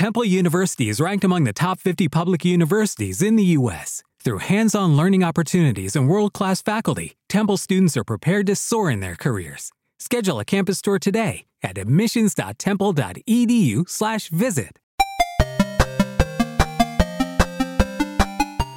[0.00, 4.02] Temple University is ranked among the top 50 public universities in the U.S.
[4.24, 8.90] Through hands on learning opportunities and world class faculty, Temple students are prepared to soar
[8.90, 9.72] in their careers.
[9.98, 14.78] Schedule a campus tour today at admissions.temple.edu/slash visit.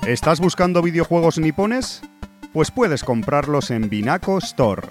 [0.05, 2.01] ¿Estás buscando videojuegos nipones?
[2.51, 4.89] Pues puedes comprarlos en Binaco Store.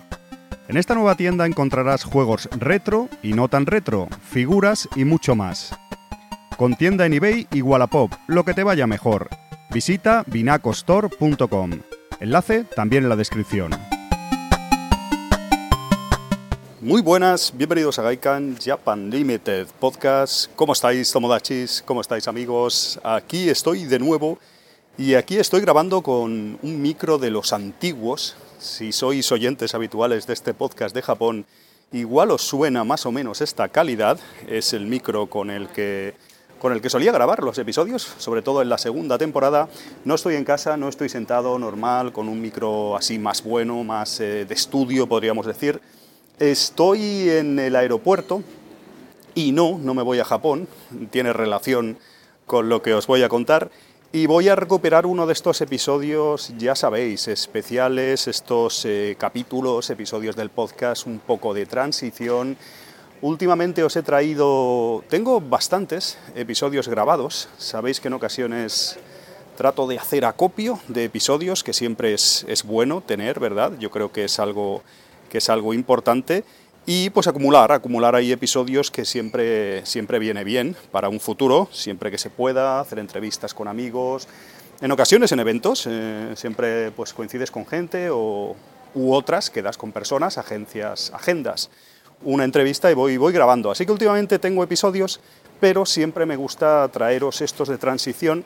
[0.68, 5.74] En esta nueva tienda encontrarás juegos retro y no tan retro, figuras y mucho más.
[6.56, 9.28] Con tienda en eBay y Wallapop, lo que te vaya mejor.
[9.70, 11.70] Visita binacostore.com.
[12.20, 13.72] Enlace también en la descripción.
[16.80, 20.50] Muy buenas, bienvenidos a Gaikan Japan Limited Podcast.
[20.54, 21.82] ¿Cómo estáis, Tomodachis?
[21.86, 23.00] ¿Cómo estáis, amigos?
[23.02, 24.38] Aquí estoy de nuevo
[24.98, 30.34] y aquí estoy grabando con un micro de los antiguos, si sois oyentes habituales de
[30.34, 31.46] este podcast de Japón,
[31.92, 34.18] igual os suena más o menos esta calidad.
[34.46, 36.14] Es el micro con el que
[36.62, 39.68] con el que solía grabar los episodios, sobre todo en la segunda temporada.
[40.04, 44.20] No estoy en casa, no estoy sentado normal, con un micro así más bueno, más
[44.20, 45.80] eh, de estudio, podríamos decir.
[46.38, 48.44] Estoy en el aeropuerto
[49.34, 50.68] y no, no me voy a Japón,
[51.10, 51.98] tiene relación
[52.46, 53.72] con lo que os voy a contar.
[54.12, 60.36] Y voy a recuperar uno de estos episodios, ya sabéis, especiales, estos eh, capítulos, episodios
[60.36, 62.56] del podcast, un poco de transición.
[63.22, 68.98] Últimamente os he traído, tengo bastantes episodios grabados, sabéis que en ocasiones
[69.56, 73.78] trato de hacer acopio de episodios, que siempre es, bueno tener, ¿verdad?
[73.78, 74.82] Yo creo que es algo,
[75.30, 76.42] que es algo importante.
[76.84, 82.10] Y pues acumular, acumular ahí episodios que siempre, siempre viene bien para un futuro, siempre
[82.10, 84.26] que se pueda, hacer entrevistas con amigos,
[84.80, 88.56] en ocasiones en eventos, eh, siempre pues coincides con gente o,
[88.94, 91.70] u otras, quedas con personas, agencias, agendas,
[92.24, 93.70] una entrevista y voy, grabando.
[93.70, 95.20] Así que últimamente tengo episodios,
[95.60, 98.44] pero siempre me gusta traeros estos de transición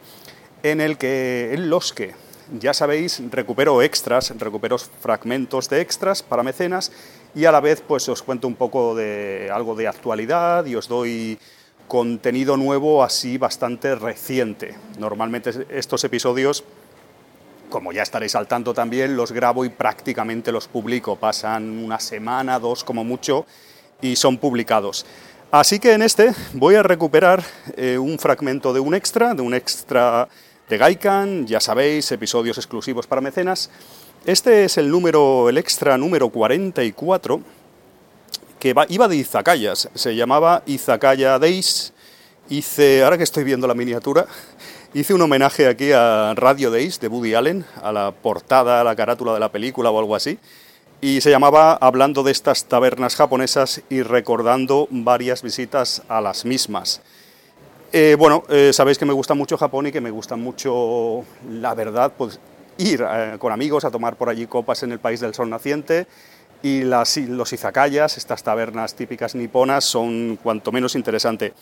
[0.63, 2.15] en, el que, en los que
[2.59, 6.93] ya sabéis, recupero extras, recupero fragmentos de extras para mecenas
[7.35, 10.89] y a la vez pues os cuento un poco de algo de actualidad y os
[10.89, 11.39] doy
[11.89, 14.75] contenido nuevo así bastante reciente.
[14.99, 16.65] Normalmente estos episodios,
[17.69, 21.17] como ya estaréis al tanto también, los grabo y prácticamente los publico.
[21.17, 23.47] Pasan una semana, dos como mucho
[24.01, 25.07] y son publicados.
[25.51, 27.43] Así que en este voy a recuperar
[27.77, 30.29] eh, un fragmento de un extra, de un extra
[30.69, 33.71] de Gaikan, ya sabéis, episodios exclusivos para mecenas
[34.27, 37.41] este es el número, el extra número 44,
[38.59, 41.93] que iba de Izakayas, se llamaba Izakaya Days.
[42.49, 44.27] Hice, ahora que estoy viendo la miniatura,
[44.95, 48.97] hice un homenaje aquí a Radio Days de Woody Allen, a la portada, a la
[48.97, 50.41] carátula de la película o algo así.
[51.01, 57.03] Y se llamaba Hablando de estas tabernas japonesas y recordando varias visitas a las mismas.
[57.93, 61.75] Eh, bueno, eh, sabéis que me gusta mucho Japón y que me gusta mucho, la
[61.75, 62.41] verdad, pues
[62.79, 66.07] ir eh, con amigos a tomar por allí copas en el país del sol naciente
[66.63, 71.53] y las, los izakayas, estas tabernas típicas niponas, son cuanto menos interesante.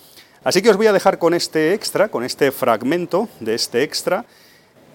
[0.45, 4.25] Así que os voy a dejar con este extra, con este fragmento de este extra,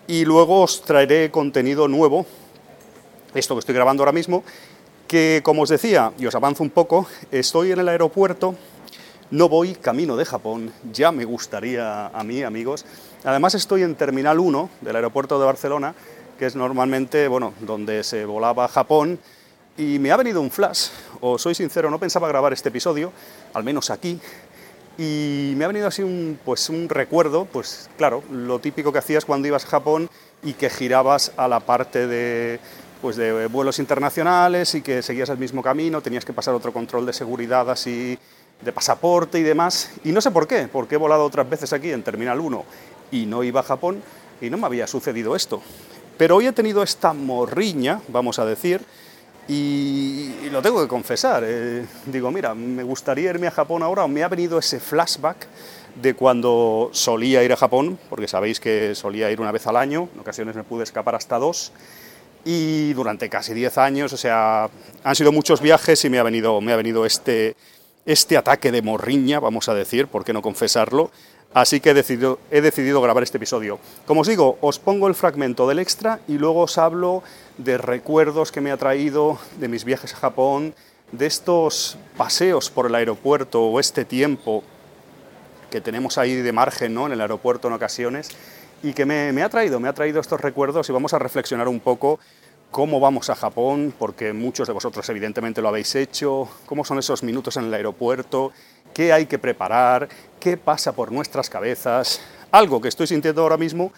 [0.07, 2.25] y luego os traeré contenido nuevo,
[3.34, 4.44] esto que estoy grabando ahora mismo,
[5.07, 8.56] que como os decía, y os avanzo un poco, estoy en el aeropuerto,
[9.31, 12.85] no voy camino de Japón, ya me gustaría a mí, amigos,
[13.23, 15.94] Además estoy en Terminal 1 del aeropuerto de Barcelona,
[16.38, 19.19] que es normalmente bueno, donde se volaba Japón,
[19.78, 20.88] y me ha venido un flash,
[21.19, 23.12] os soy sincero, no pensaba grabar este episodio,
[23.53, 24.19] al menos aquí,
[24.97, 29.25] y me ha venido así un, pues, un recuerdo, pues claro, lo típico que hacías
[29.25, 30.09] cuando ibas a Japón
[30.44, 32.59] y que girabas a la parte de,
[33.02, 37.06] pues, de vuelos internacionales y que seguías el mismo camino, tenías que pasar otro control
[37.06, 38.18] de seguridad así
[38.62, 41.92] de pasaporte y demás, y no sé por qué, porque he volado otras veces aquí
[41.92, 42.66] en Terminal 1
[43.12, 44.02] y no iba a Japón
[44.42, 45.62] y no me había sucedido esto.
[46.18, 48.82] Pero hoy he tenido esta morriña, vamos a decir,
[49.48, 51.44] y, lo tengo que confesar.
[51.46, 55.48] Eh, digo, mira, me gustaría irme a Japón ahora, o me ha venido ese flashback
[56.00, 60.10] de cuando solía ir a Japón, porque sabéis que solía ir una vez al año,
[60.13, 61.72] en ocasiones me pude escapar hasta dos,
[62.45, 64.69] y durante casi diez años, o sea,
[65.03, 67.56] han sido muchos viajes y me ha venido, me ha venido este,
[68.06, 71.12] este ataque de morriña, vamos a decir, ¿por qué no confesarlo?
[71.53, 73.80] Así que he decidido, he decidido, grabar este episodio.
[74.06, 77.24] Como os digo, os pongo el fragmento del extra y luego os hablo
[77.57, 80.75] de recuerdos que me ha traído de mis viajes a Japón,
[81.12, 84.63] de estos paseos por el aeropuerto o este tiempo
[85.71, 87.07] que tenemos ahí de margen ¿no?
[87.07, 88.30] en el aeropuerto en ocasiones
[88.84, 91.80] y que me, ha traído, me ha traído estos recuerdos y vamos a reflexionar un
[91.80, 92.20] poco
[92.72, 97.24] cómo vamos a Japón, porque muchos de vosotros evidentemente lo habéis hecho, cómo son esos
[97.24, 98.52] minutos en el aeropuerto,
[98.94, 100.08] qué hay que preparar,
[100.40, 102.22] qué pasa por nuestras cabezas,
[102.52, 103.92] algo que estoy sintiendo ahora mismo,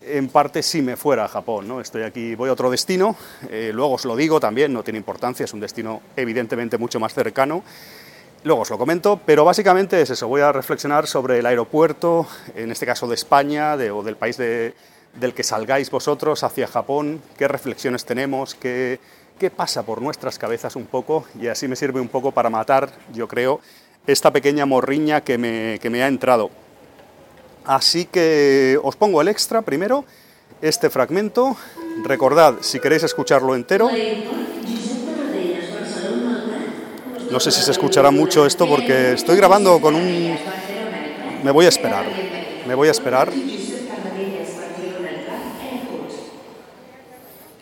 [0.00, 1.80] en parte si me fuera a Japón, ¿no?
[1.80, 3.16] Estoy aquí, voy a otro destino,
[3.50, 7.14] eh, luego os lo digo también, no tiene importancia, es un destino evidentemente mucho más
[7.14, 7.62] cercano,
[8.44, 12.70] luego os lo comento, pero básicamente es eso, voy a reflexionar sobre el aeropuerto, en
[12.72, 18.04] este caso de España o del país del que salgáis vosotros hacia Japón, qué reflexiones
[18.04, 18.98] tenemos, qué,
[19.38, 22.90] qué pasa por nuestras cabezas un poco, y así me sirve un poco para matar,
[23.12, 23.60] yo creo,
[24.06, 26.50] esta pequeña morriña que me, que me ha entrado.
[27.64, 30.04] Así que os pongo el extra primero,
[30.60, 31.56] este fragmento.
[32.02, 33.88] Recordad, si queréis escucharlo entero,
[37.32, 40.36] no sé si se escuchará mucho esto porque estoy grabando con un...
[41.42, 42.04] Me voy a esperar,
[42.66, 43.32] me voy a esperar.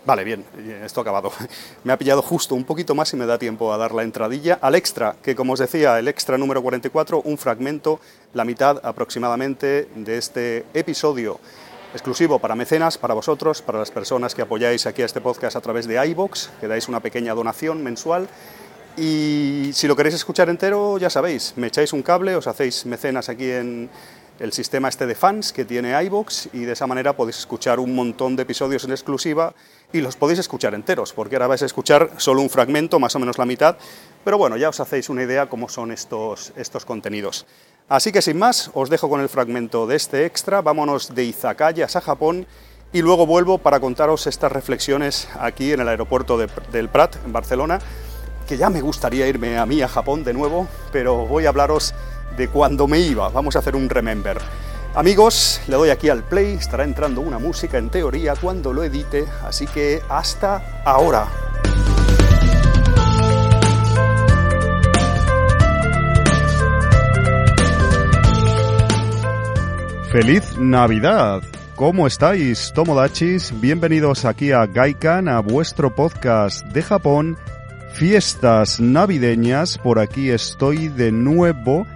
[0.04, 0.44] Vale, bien,
[0.84, 1.30] esto acabado.
[1.84, 4.58] Me ha pillado justo un poquito más y me da tiempo a dar la entradilla
[4.60, 8.00] al extra, que como os decía, el extra número 44, un fragmento,
[8.34, 11.38] la mitad aproximadamente de este episodio
[11.92, 15.60] exclusivo para mecenas, para vosotros, para las personas que apoyáis aquí a este podcast a
[15.60, 18.28] través de iBox, que dais una pequeña donación mensual.
[19.00, 23.30] Y si lo queréis escuchar entero, ya sabéis, me echáis un cable, os hacéis mecenas
[23.30, 23.88] aquí en,
[24.40, 27.94] el sistema este de fans que tiene iBox y de esa manera podéis escuchar un
[27.94, 29.54] montón de episodios en exclusiva
[29.92, 33.18] y los podéis escuchar enteros, porque ahora vais a escuchar solo un fragmento, más o
[33.18, 33.76] menos la mitad,
[34.24, 37.46] pero bueno, ya os hacéis una idea cómo son estos, estos contenidos.
[37.88, 41.96] Así que sin más, os dejo con el fragmento de este extra, vámonos de Izakayas
[41.96, 42.46] a Japón
[42.92, 47.78] y luego vuelvo para contaros estas reflexiones aquí en el aeropuerto del Prat, en Barcelona,
[48.50, 51.94] que ya me gustaría irme a mí a Japón de nuevo, pero voy a hablaros
[52.36, 53.28] de cuando me iba.
[53.28, 54.38] Vamos a hacer un remember.
[54.92, 59.24] Amigos, le doy aquí al play, estará entrando una música en teoría cuando lo edite,
[59.44, 61.28] así que hasta ahora.
[70.10, 71.40] Feliz Navidad.
[71.76, 73.54] ¿Cómo estáis, Tomodachis?
[73.60, 77.38] Bienvenidos aquí a Gaikan, a vuestro podcast de Japón.
[78.00, 81.86] Fiestas navideñas, por aquí estoy de nuevo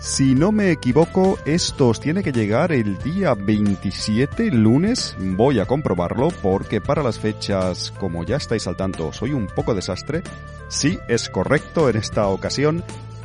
[0.00, 5.14] si no me equivoco, estos tiene que llegar el día 27, lunes.
[5.20, 9.72] Voy a comprobarlo porque para las fechas, como ya estáis al tanto, soy un poco
[9.72, 10.24] desastre.
[10.66, 12.82] Sí, es correcto en esta ocasión.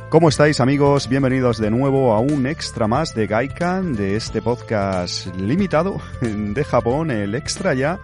[0.08, 1.08] ¿Cómo estáis amigos?
[1.08, 7.10] Bienvenidos de nuevo a un extra más de Gaikan, de este podcast limitado de Japón,
[7.10, 7.98] el extra ya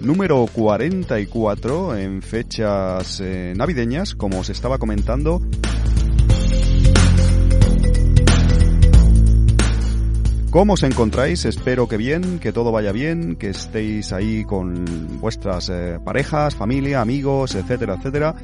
[0.00, 5.40] número 44 en fechas eh, navideñas, como os estaba comentando.
[10.50, 11.44] ¿Cómo os encontráis?
[11.44, 17.02] Espero que bien, que todo vaya bien, que estéis ahí con vuestras eh, parejas, familia,
[17.02, 18.34] amigos, etcétera, etcétera,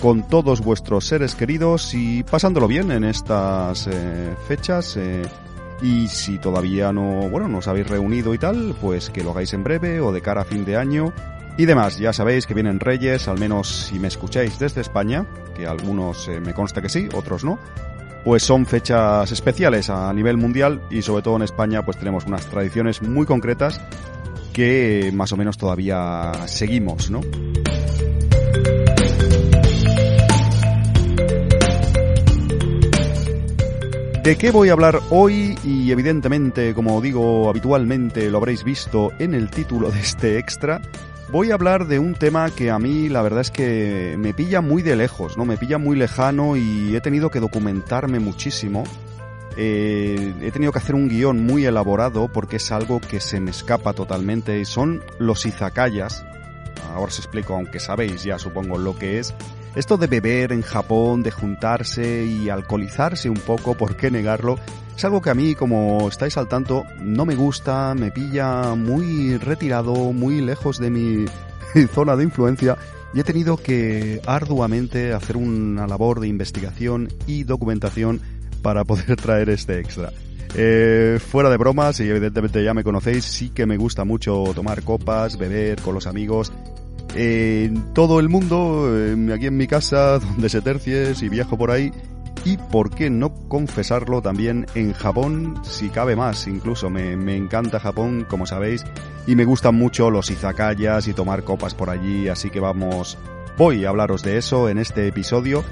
[0.00, 4.98] con todos vuestros seres queridos y pasándolo bien en estas eh, fechas.
[5.82, 9.30] Eh, y si todavía no, bueno, no os habéis reunido y tal, pues que lo
[9.30, 11.12] hagáis en breve o de cara a fin de año
[11.56, 11.98] y demás.
[11.98, 16.54] Ya sabéis que vienen Reyes, al menos si me escucháis desde España, que algunos me
[16.54, 17.58] consta que sí, otros no
[18.24, 22.46] pues son fechas especiales a nivel mundial y sobre todo en España pues tenemos unas
[22.46, 23.80] tradiciones muy concretas
[24.52, 27.20] que más o menos todavía seguimos, ¿no?
[34.22, 35.58] ¿De qué voy a hablar hoy?
[35.64, 40.80] Y evidentemente, como digo habitualmente, lo habréis visto en el título de este extra,
[41.32, 44.60] Voy a hablar de un tema que a mí la verdad es que me pilla
[44.60, 45.44] muy de lejos, ¿no?
[45.44, 48.82] Me pilla muy lejano y he tenido que documentarme muchísimo.
[49.56, 53.52] Eh, he tenido que hacer un guion muy elaborado porque es algo que se me
[53.52, 56.24] escapa totalmente y son los izakayas.
[56.88, 59.32] Ahora os explico, aunque sabéis ya supongo lo que es.
[59.74, 64.58] Esto de beber en Japón, de juntarse y alcoholizarse un poco, ¿por qué negarlo?
[64.96, 69.36] Es algo que a mí, como estáis al tanto, no me gusta, me pilla muy
[69.38, 71.24] retirado, muy lejos de mi
[71.94, 72.76] zona de influencia
[73.14, 78.20] y he tenido que arduamente hacer una labor de investigación y documentación
[78.62, 80.12] para poder traer este extra.
[80.56, 84.82] Eh, fuera de bromas, y evidentemente ya me conocéis, sí que me gusta mucho tomar
[84.82, 86.52] copas, beber con los amigos.
[87.14, 88.88] En todo el mundo,
[89.34, 91.92] aquí en mi casa, donde se tercie, si viajo por ahí,
[92.44, 98.26] y por qué no confesarlo también en Japón, si cabe más, incluso me, encanta Japón,
[98.28, 98.84] como sabéis,
[99.26, 103.18] y me gustan mucho los izakayas y tomar copas por allí, así que vamos,
[103.58, 105.64] voy a hablaros de eso en este episodio,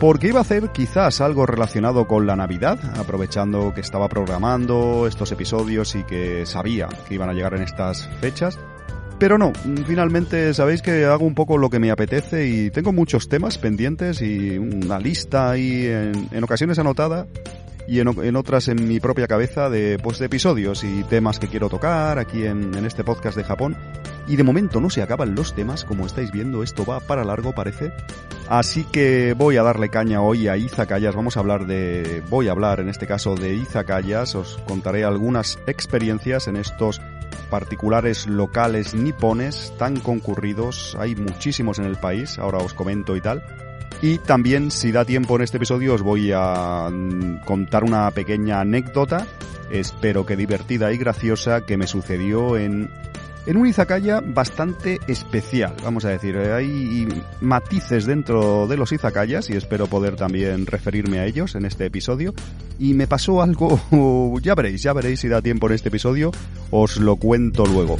[0.00, 5.30] porque iba a hacer quizás algo relacionado con la Navidad, aprovechando que estaba programando estos
[5.32, 8.58] episodios y que sabía que iban a llegar en estas fechas,
[9.18, 9.52] Pero no,
[9.86, 14.20] finalmente sabéis que hago un poco lo que me apetece y tengo muchos temas pendientes
[14.20, 17.26] y una lista ahí en, en ocasiones anotada
[17.86, 21.68] y en, otras en mi propia cabeza de, pues, de episodios y temas que quiero
[21.68, 23.76] tocar aquí en, en, este podcast de Japón.
[24.26, 27.54] Y de momento no se acaban los temas, como estáis viendo, esto va para largo
[27.54, 27.92] parece.
[28.48, 32.22] Así que voy a darle caña hoy a Izakayas, vamos a hablar de...
[32.30, 37.02] voy a hablar en este caso de Izakayas, os contaré algunas experiencias en estos
[37.54, 43.44] particulares locales nipones tan concurridos, hay muchísimos en el país, ahora os comento y tal.
[44.02, 48.60] Y también, si da tiempo en este episodio, os voy a mm, contar una pequeña
[48.60, 49.28] anécdota,
[49.70, 52.90] espero que divertida y graciosa, que me sucedió en,
[53.46, 56.36] en un izakaya bastante especial, vamos a decir.
[56.36, 57.06] Hay
[57.40, 62.34] matices dentro de los izakayas y espero poder también referirme a ellos en este episodio.
[62.78, 66.32] Y me pasó algo, ya veréis, ya veréis si da tiempo en este episodio,
[66.70, 67.96] os lo cuento luego.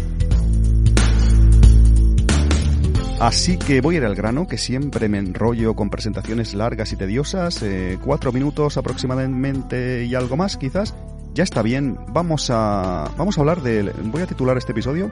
[3.20, 6.96] Así que voy a ir al grano, que siempre me enrollo con presentaciones largas y
[6.96, 10.94] tediosas, eh, cuatro minutos aproximadamente y algo más quizás.
[11.34, 13.92] Ya está bien, vamos a, vamos a hablar de...
[14.04, 15.10] Voy a titular este episodio,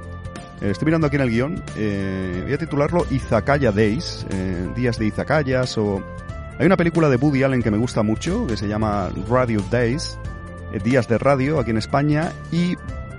[0.60, 4.24] eh, estoy mirando aquí en el guion, eh, voy a titularlo Izakaya Days,
[4.76, 6.00] días de Izakayas o...
[6.60, 10.16] Hay una película de Woody Allen que me gusta mucho, que se llama Radio Days,
[10.84, 12.76] Días de Radio, aquí en España, y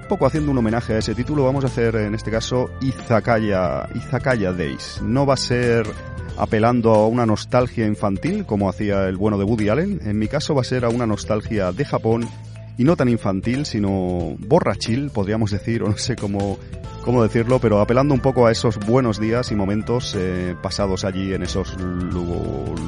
[0.08, 4.54] poco haciendo un homenaje a ese título, vamos a hacer en este caso Izakaya, Izakaya
[4.54, 5.02] Days.
[5.04, 5.86] No va a ser
[6.38, 10.56] apelando a una nostalgia infantil como hacía el bueno de Woody Allen, en mi caso
[10.56, 12.30] va a ser a una nostalgia de Japón
[12.78, 16.58] y no tan infantil, sino borrachil, podríamos decir, o no sé cómo,
[17.04, 21.34] cómo decirlo, pero apelando un poco a esos buenos días y momentos eh, pasados allí
[21.34, 21.78] en esos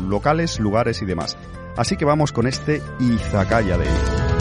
[0.10, 1.38] locales, lugares y demás.
[1.77, 4.35] Así que vamos con este Izakaya Days.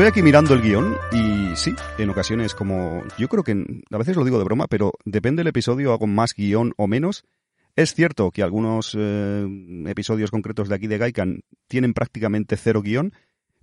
[0.00, 3.02] Estoy aquí mirando el guion y sí, en ocasiones como...
[3.18, 3.52] Yo creo que
[3.90, 7.26] a veces lo digo de broma, pero depende del episodio, hago más guion o menos.
[7.76, 9.46] Es cierto que algunos eh,
[9.88, 13.12] episodios concretos de aquí de Gaikan tienen prácticamente cero guion,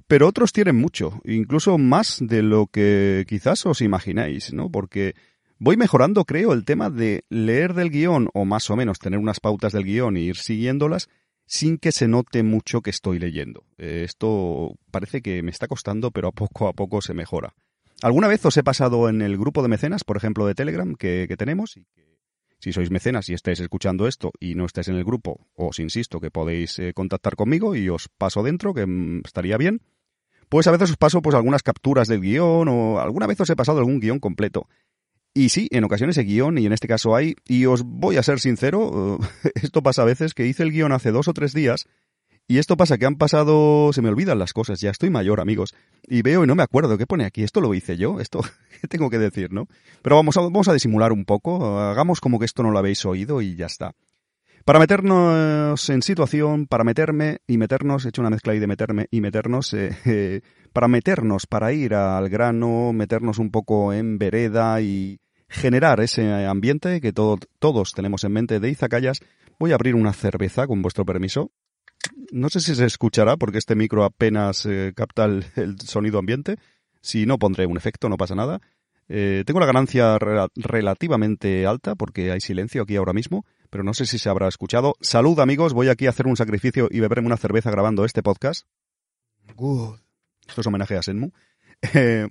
[0.06, 4.70] pero otros tienen mucho, incluso más de lo que quizás os imagináis, ¿no?
[4.70, 5.16] Porque
[5.58, 9.40] voy mejorando, creo, el tema de leer del guion o más o menos tener unas
[9.40, 11.10] pautas del guion e ir siguiéndolas
[11.48, 13.66] sin que se note mucho que estoy leyendo.
[13.78, 17.56] Eh, esto parece que me está costando, pero a poco a poco se mejora.
[18.04, 21.34] ¿Alguna vez os he pasado en el grupo de mecenas, por ejemplo, de Telegram que,
[21.38, 21.78] tenemos?
[21.78, 22.20] Y que
[22.60, 26.20] si sois mecenas y estáis escuchando esto y no estáis en el grupo, os insisto
[26.20, 29.82] que podéis eh, contactar conmigo y os paso dentro, que mm, estaría bien.
[30.50, 33.56] Pues a veces os paso pues algunas capturas del guion o alguna vez os he
[33.56, 34.68] pasado algún guion completo.
[35.38, 38.24] Y sí, en ocasiones hay guion, y en este caso hay, y os voy a
[38.24, 39.20] ser sincero,
[39.54, 41.86] esto pasa a veces que hice el guion hace dos o tres días,
[42.48, 45.76] y esto pasa que han pasado, se me olvidan las cosas, ya estoy mayor, amigos,
[46.08, 47.44] y veo y no me acuerdo, ¿qué pone aquí?
[47.44, 48.20] ¿Esto lo hice yo?
[48.20, 48.42] ¿Esto
[48.82, 49.68] qué tengo que decir, no?
[50.02, 53.06] Pero vamos a, vamos a disimular un poco, hagamos como que esto no lo habéis
[53.06, 53.92] oído y ya está.
[54.66, 59.06] Para meternos en situación, para meterme y meternos, he hecho una mezcla ahí de meterme
[59.12, 60.42] y meternos, eh, eh,
[60.74, 67.02] para meternos, para ir al grano, meternos un poco en vereda y generar ese ambiente
[67.02, 69.22] que todos tenemos en mente de Izakayas,
[69.60, 71.52] voy a abrir una cerveza con vuestro permiso.
[72.32, 76.58] No sé si se escuchará porque este micro apenas eh, capta el, sonido ambiente.
[77.02, 78.62] Si no, pondré un efecto, no pasa nada.
[79.10, 80.18] Eh, tengo la ganancia
[80.56, 84.96] relativamente alta porque hay silencio aquí ahora mismo, pero no sé si se habrá escuchado.
[85.00, 88.68] Salud amigos, voy aquí a hacer un sacrificio y beberme una cerveza grabando este podcast.
[89.48, 91.32] Esto es homenaje a Senmu.
[91.94, 92.28] Eh,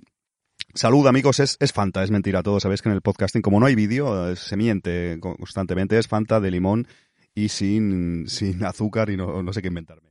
[0.73, 3.65] Salud amigos, es, es Fanta, es mentira, todos sabéis que en el podcasting como no
[3.65, 6.87] hay vídeo, eh, se miente constantemente, es Fanta de limón
[7.33, 10.09] y sin, sin azúcar y no, no sé qué inventarme.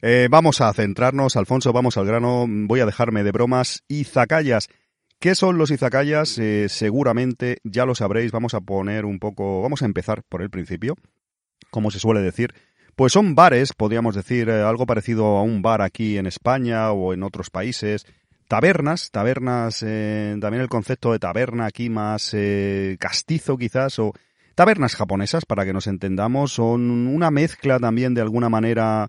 [0.00, 4.68] Eh, vamos a centrarnos, Alfonso, vamos al grano, voy a dejarme de bromas y zacallas.
[5.20, 6.38] ¿Qué son los izakayas?
[6.38, 10.50] Eh, seguramente ya lo sabréis, vamos a poner un poco, vamos a empezar por el
[10.50, 10.94] principio,
[11.70, 12.54] como se suele decir.
[12.94, 17.22] Pues son bares, podríamos decir, algo parecido a un bar aquí en España o en
[17.22, 18.06] otros países.
[18.48, 22.34] Tabernas, tabernas, eh, también el concepto de taberna aquí más
[22.98, 24.12] castizo quizás, o
[24.54, 29.08] tabernas japonesas, para que nos entendamos, son una mezcla también de alguna manera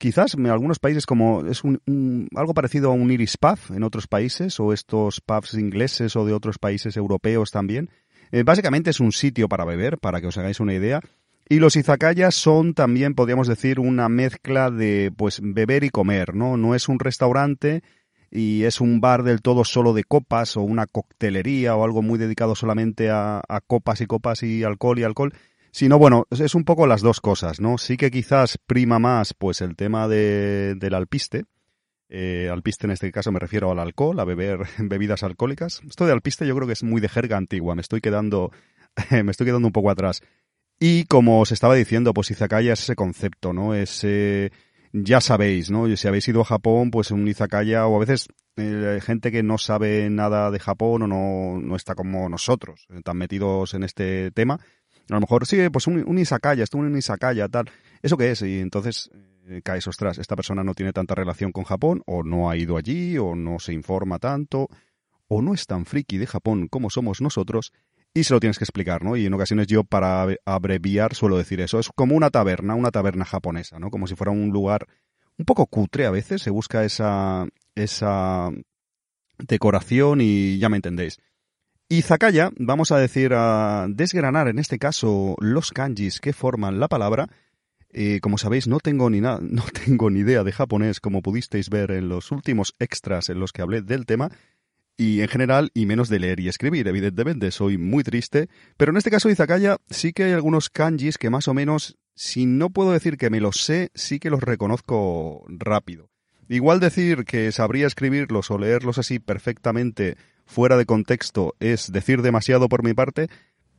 [0.00, 4.06] quizás en algunos países como es un, algo parecido a un Iris Pub en otros
[4.06, 7.90] países o estos pubs ingleses o de otros países europeos también.
[8.32, 11.00] Eh, básicamente es un sitio para beber, para que os hagáis una idea.
[11.50, 16.56] Y los izakayas son también, podríamos decir, una mezcla de pues beber y comer, ¿no?
[16.56, 17.82] No es un restaurante
[18.30, 22.18] y es un bar del todo solo de copas o una coctelería o algo muy
[22.18, 25.32] dedicado solamente a copas y copas y alcohol y alcohol,
[25.88, 27.78] no, bueno, es un poco las dos cosas, ¿no?
[27.78, 31.44] Sí que quizás prima más pues el tema de, del alpiste.
[32.08, 35.80] Eh, alpiste en este caso me refiero al alcohol, a beber bebidas alcohólicas.
[35.88, 38.50] Esto de alpiste yo creo que es muy de jerga antigua, me estoy quedando,
[39.10, 40.22] me estoy quedando un poco atrás.
[40.78, 43.74] Y como os estaba diciendo, pues Izakaya es ese concepto, ¿no?
[43.74, 44.50] Ese,
[44.92, 45.94] ya sabéis, ¿no?
[45.96, 49.58] Si habéis ido a Japón, pues un Izakaya, o a veces eh, gente que no
[49.58, 54.30] sabe nada de Japón o no, no está como nosotros, eh, tan metidos en este
[54.32, 54.60] tema,
[55.10, 57.70] a lo mejor, sí, pues un, un Isakaya, estuvo en un Isakaya, tal.
[58.02, 58.42] ¿Eso qué es?
[58.42, 59.10] Y entonces
[59.48, 62.76] eh, caes, ostras, esta persona no tiene tanta relación con Japón, o no ha ido
[62.76, 64.68] allí, o no se informa tanto,
[65.26, 67.72] o no es tan friki de Japón como somos nosotros,
[68.12, 69.16] y se lo tienes que explicar, ¿no?
[69.16, 71.78] Y en ocasiones yo, para abreviar, suelo decir eso.
[71.78, 73.90] Es como una taberna, una taberna japonesa, ¿no?
[73.90, 74.86] Como si fuera un lugar
[75.38, 78.50] un poco cutre a veces, se busca esa, esa
[79.38, 81.18] decoración y ya me entendéis.
[81.88, 86.88] Y Zakaya, vamos a decir, a desgranar en este caso los kanjis que forman la
[86.88, 87.28] palabra.
[87.92, 91.90] Eh, como sabéis, no tengo, ni no tengo ni idea de japonés, como pudisteis ver
[91.90, 94.30] en los últimos extras en los que hablé del tema.
[95.00, 98.50] Y en general, y menos de leer y escribir, evidentemente, soy muy triste.
[98.76, 102.44] Pero en este caso, Izakaya, sí que hay algunos kanjis que más o menos, si
[102.44, 106.10] no puedo decir que me los sé, sí que los reconozco rápido.
[106.50, 112.68] Igual decir que sabría escribirlos o leerlos así perfectamente fuera de contexto es decir demasiado
[112.68, 113.28] por mi parte,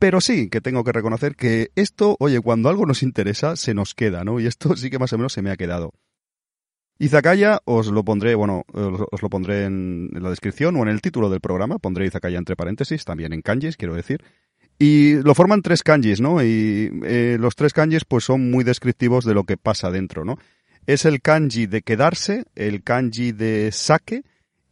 [0.00, 3.94] pero sí que tengo que reconocer que esto, oye, cuando algo nos interesa, se nos
[3.94, 4.40] queda, ¿no?
[4.40, 5.92] Y esto sí que más o menos se me ha quedado.
[7.02, 11.30] Izakaya os lo pondré, bueno, os lo pondré en, la descripción o en el título
[11.30, 14.22] del programa, pondré Izakaya entre paréntesis, también en kanjis, quiero decir.
[14.78, 16.40] Y lo forman tres kanjis, ¿no?
[16.44, 20.38] Y eh, los tres kanjis pues son muy descriptivos de lo que pasa dentro, ¿no?
[20.86, 24.22] Es el kanji de quedarse, el kanji de sake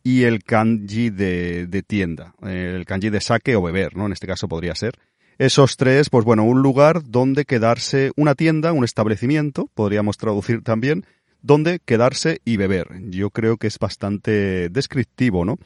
[0.05, 4.07] y el kanji de, tienda, el kanji de saque o beber, ¿no?
[4.07, 4.95] En este caso podría ser.
[5.39, 11.05] Esos tres, pues bueno, un lugar donde quedarse, una tienda, un establecimiento, podríamos traducir también,
[11.43, 12.89] donde quedarse y beber.
[13.11, 15.59] Yo creo que es bastante descriptivo, ¿no?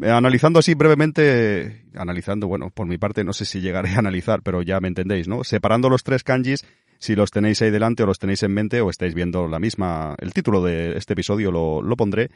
[0.00, 4.42] Eh, analizando así brevemente, analizando, bueno, por mi parte no sé si llegaré a analizar,
[4.42, 5.42] pero ya me entendéis, ¿no?
[5.42, 6.64] Separando los tres kanjis,
[6.98, 10.14] si los tenéis ahí delante o los tenéis en mente o estáis viendo la misma,
[10.18, 12.30] el título de este episodio lo, lo pondré,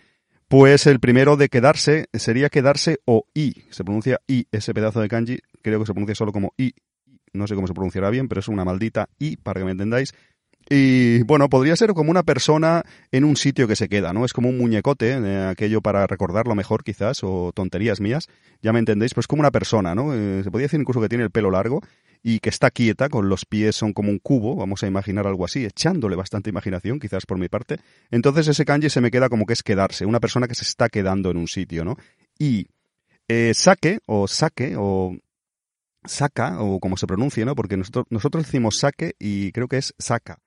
[0.49, 3.55] pues el primero de quedarse sería quedarse o i.
[3.71, 6.75] Se pronuncia i, ese pedazo de kanji, creo que se pronuncia solo como i.
[7.33, 10.13] No sé cómo se pronunciará bien, pero es una maldita i, para que me entendáis.
[10.73, 14.25] Y bueno, podría ser como una persona en un sitio que se queda, ¿no?
[14.25, 18.29] Es como un muñecote, eh, aquello para recordarlo mejor quizás, o tonterías mías,
[18.63, 20.15] ya me entendéis, pues como una persona, ¿no?
[20.15, 21.83] Eh, se podría decir incluso que tiene el pelo largo
[22.23, 25.45] y que está quieta, con los pies son como un cubo, vamos a imaginar algo
[25.45, 27.79] así, echándole bastante imaginación, quizás por mi parte.
[28.13, 30.89] Entonces ese kanji se me queda como que es quedarse, una persona que se está
[30.89, 31.97] quedando en un sitio, ¿no?
[32.39, 32.69] Y
[33.27, 35.17] eh, sake, o sake, o
[36.05, 37.57] saka, o como se pronuncie, ¿no?
[37.57, 40.39] Porque nosotros, nosotros decimos sake y creo que es saka,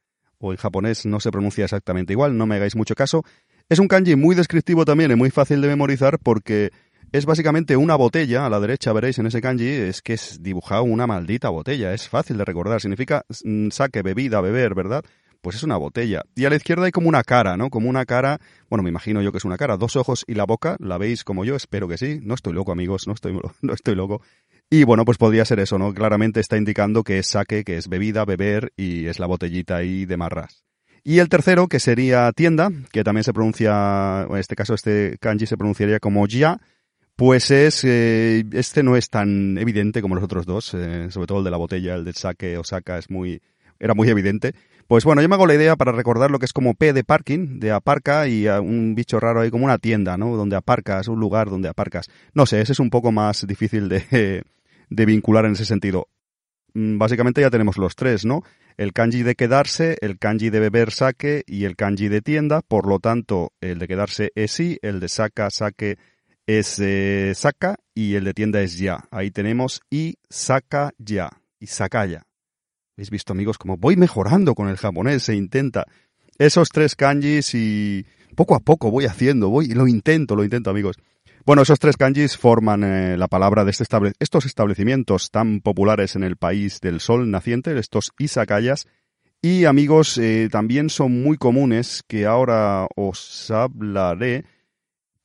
[0.44, 3.24] o en japonés no se pronuncia exactamente igual, no me hagáis mucho caso.
[3.70, 6.72] Es un kanji muy descriptivo también y muy fácil de memorizar porque
[7.14, 10.84] es básicamente una botella, a la derecha veréis en ese kanji, es que es dibujado
[10.84, 15.04] una maldita botella, es fácil de recordar, significa mm, saque, bebida, beber, ¿verdad?
[15.42, 16.24] Pues es una botella.
[16.36, 17.70] Y a la izquierda hay como una cara, ¿no?
[17.70, 20.46] Como una cara, bueno, me imagino yo que es una cara, dos ojos y la
[20.46, 21.56] boca, ¿la veis como yo?
[21.56, 22.20] Espero que sí.
[22.22, 24.22] No estoy loco, amigos, no estoy, no estoy loco.
[24.70, 25.94] Y bueno, pues podría ser eso, ¿no?
[25.94, 30.06] Claramente está indicando que es saque, que es bebida, beber y es la botellita ahí
[30.06, 30.64] de marras.
[31.04, 35.46] Y el tercero, que sería tienda, que también se pronuncia, en este caso este kanji
[35.46, 36.62] se pronunciaría como ya,
[37.16, 41.40] pues es, eh, este no es tan evidente como los otros dos, eh, sobre todo
[41.40, 43.42] el de la botella, el de saque o saca es muy,
[43.80, 44.56] era muy evidente.
[44.88, 47.04] Pues bueno, yo me hago la idea para recordar lo que es como P de
[47.04, 50.36] parking, de aparca y un bicho raro ahí como una tienda, ¿no?
[50.36, 52.10] Donde aparcas, un lugar donde aparcas.
[52.34, 54.44] No sé, ese es un poco más difícil de,
[54.90, 56.08] de vincular en ese sentido.
[56.74, 58.44] Mm, básicamente ya tenemos los tres, ¿no?
[58.78, 62.62] El kanji de quedarse, el kanji de beber saque y el kanji de tienda.
[62.62, 65.98] Por lo tanto, el de quedarse es sí, el de saca, saque
[66.46, 69.06] es eh, Saka y el de tienda es Ya.
[69.12, 72.26] Ahí tenemos y Saka Ya, y Sakaya.
[72.96, 75.24] ¿Habéis visto, amigos, cómo voy mejorando con el japonés?
[75.24, 75.86] Se intenta.
[76.38, 80.98] Esos tres kanjis y poco a poco voy haciendo, voy, lo intento, lo intento, amigos.
[81.44, 83.86] Bueno, esos tres kanjis forman eh, la palabra de este
[84.20, 88.88] estos establecimientos tan populares en el país del sol naciente, estos izakayas.
[89.42, 94.46] Y amigos, eh, también son muy comunes, que ahora os hablaré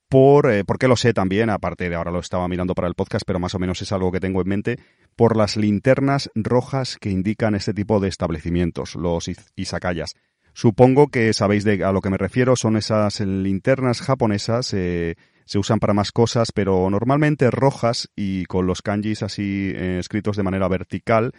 [0.08, 3.24] por, eh, porque lo sé también, aparte de ahora lo estaba mirando para el podcast,
[3.26, 4.78] pero más o menos es algo que tengo en mente,
[5.18, 10.14] por las linternas rojas que indican este tipo de establecimientos, los izakayas.
[10.52, 15.58] Supongo que sabéis de, a lo que me refiero, son esas linternas japonesas, eh, se
[15.58, 20.44] usan para más cosas, pero normalmente rojas y con los kanjis así eh, escritos de
[20.44, 21.32] manera vertical,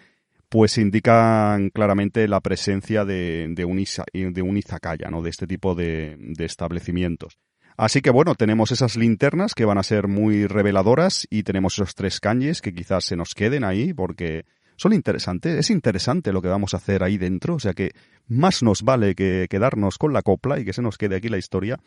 [0.49, 3.81] pues indican claramente la presencia de, de, un,
[4.33, 5.21] de un izakaya, ¿no?
[5.21, 7.37] de este tipo de, de establecimientos.
[7.79, 11.95] Así que bueno, tenemos esas linternas que van a ser muy reveladoras y tenemos esos
[11.95, 14.43] tres kanjis que quizás se nos queden ahí porque
[14.75, 17.91] son interesantes, es interesante lo que vamos a hacer ahí dentro, o sea que
[18.27, 21.37] más nos vale que quedarnos con la copla y que se nos quede aquí la
[21.37, 21.79] historia.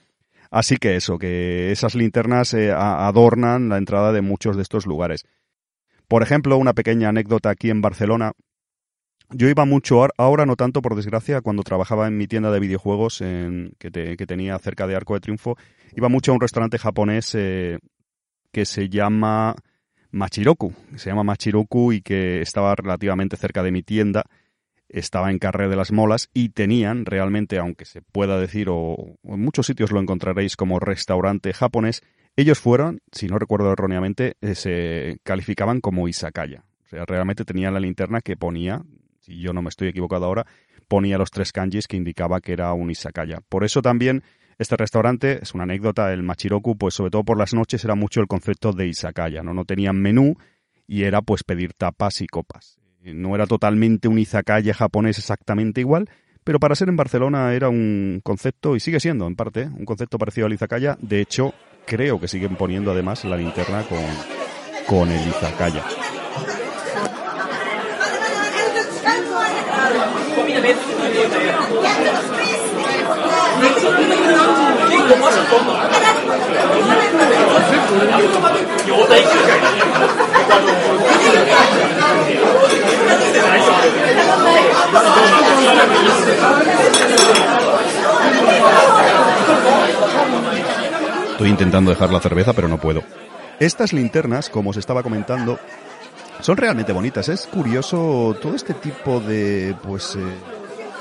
[0.51, 5.27] Así que eso, que esas linternas eh, adornan la entrada de muchos de estos lugares.
[6.09, 8.33] Por ejemplo, una pequeña anécdota aquí en Barcelona,
[9.35, 13.21] yo iba mucho, ahora no tanto por desgracia, cuando trabajaba en mi tienda de videojuegos
[13.21, 15.57] en, que, tenía cerca de Arco de Triunfo,
[15.97, 17.79] iba mucho a un restaurante japonés eh,
[18.51, 19.55] que se llama
[20.11, 24.25] Machiroku, se llama Machiroku y que estaba relativamente cerca de mi tienda,
[24.89, 29.41] estaba en Carrera de las Molas y tenían realmente, aunque se pueda decir, o, en
[29.41, 32.03] muchos sitios lo encontraréis como restaurante japonés,
[32.37, 36.65] ellos fueron, si no recuerdo erróneamente, eh, se calificaban como izakaya.
[36.85, 38.83] O sea, realmente tenían la linterna que ponía
[39.23, 40.47] si yo no me estoy equivocado ahora,
[40.89, 43.41] ponía los tres kanjis que indicaba que era un izakaya.
[43.49, 44.23] Por eso también
[44.59, 48.21] este restaurante, es una anécdota, el Machiroku, pues sobre todo por las noches era mucho
[48.21, 49.55] el concepto de izakaya, ¿no?
[49.55, 50.37] No tenían menú
[50.87, 52.79] y era pues pedir tapas y copas.
[53.01, 56.09] No era totalmente un izakaya japonés exactamente igual,
[56.45, 60.19] pero para ser en Barcelona era un concepto, y sigue siendo en parte, un concepto
[60.19, 60.97] parecido al izakaya.
[61.01, 61.55] De hecho,
[61.87, 64.05] creo que siguen poniendo además la linterna con,
[64.87, 66.02] con el izakaya.
[91.33, 93.03] Estoy intentando dejar la cerveza, pero no puedo.
[93.59, 95.59] Estas linternas, como os estaba comentando,
[96.43, 97.29] son realmente bonitas.
[97.29, 100.21] Es curioso todo este tipo de, pues, eh,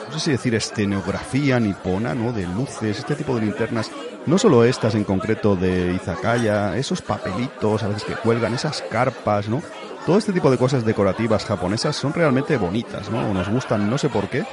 [0.07, 2.31] no sé si decir escenografía nipona, ¿no?
[2.31, 3.91] De luces, este tipo de linternas.
[4.27, 9.49] No solo estas en concreto de Izakaya, esos papelitos a veces que cuelgan, esas carpas,
[9.49, 9.63] ¿no?
[10.05, 13.33] Todo este tipo de cosas decorativas japonesas son realmente bonitas, ¿no?
[13.33, 14.45] Nos gustan, no sé por qué,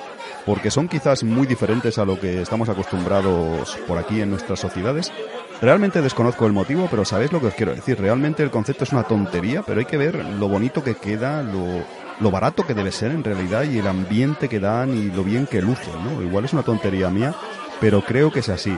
[0.49, 5.13] porque son quizás muy diferentes a lo que estamos acostumbrados por aquí en nuestras sociedades.
[5.61, 8.01] Realmente desconozco el motivo, pero sabéis lo que os quiero decir.
[8.01, 12.31] Realmente el concepto es una tontería, pero hay que ver lo bonito que queda, lo,
[12.31, 15.61] barato que debe ser en realidad y el ambiente que dan y lo bien que
[15.61, 16.23] lucen, ¿no?
[16.23, 17.35] Igual es una tontería mía,
[17.79, 18.75] pero creo que es así.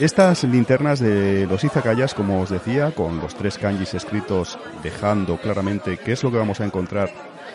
[0.00, 5.96] Estas linternas de los izakayas, como os decía, con los tres kanjis escritos dejando claramente
[5.96, 7.08] qué es lo que vamos a encontrar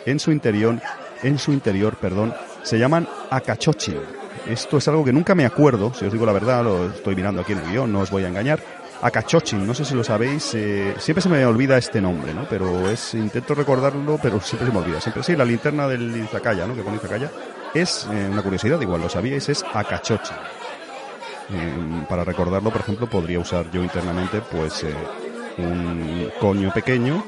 [0.06, 0.80] en su interior,
[1.22, 3.98] en su interior, perdón, se llaman akachochin.
[4.46, 7.42] Esto es algo que nunca me acuerdo, si os digo la verdad, lo estoy mirando
[7.42, 8.60] aquí en el guion, no os voy a engañar.
[9.02, 12.46] Akachochin, no sé si lo sabéis, eh, siempre se me olvida este nombre, ¿no?
[12.48, 15.00] Pero es, intento recordarlo, pero siempre se me olvida.
[15.00, 16.74] Siempre, sí, la linterna del Izakaya, ¿no?
[16.74, 17.30] Que pone Izakaya,
[17.72, 20.36] es eh, una curiosidad, igual lo sabíais, es Akachochin.
[21.52, 24.84] Eh, para recordarlo, por ejemplo, podría usar yo internamente, pues,
[25.56, 27.24] un coño pequeño,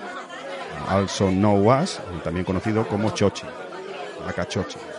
[0.88, 3.46] also known as, también conocido como Chochi,
[4.28, 4.91] Akachochin.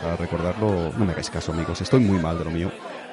[0.00, 2.70] Para recordarlo, no me hagáis caso, amigos, estoy muy mal de lo mío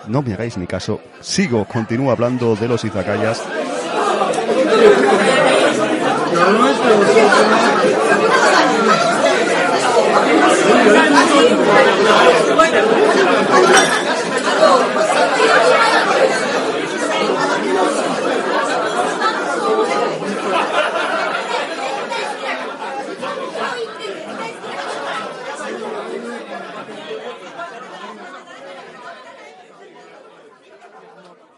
[0.07, 1.01] no me hagáis ni caso.
[1.19, 3.41] Sigo, continúo hablando de los izakayas.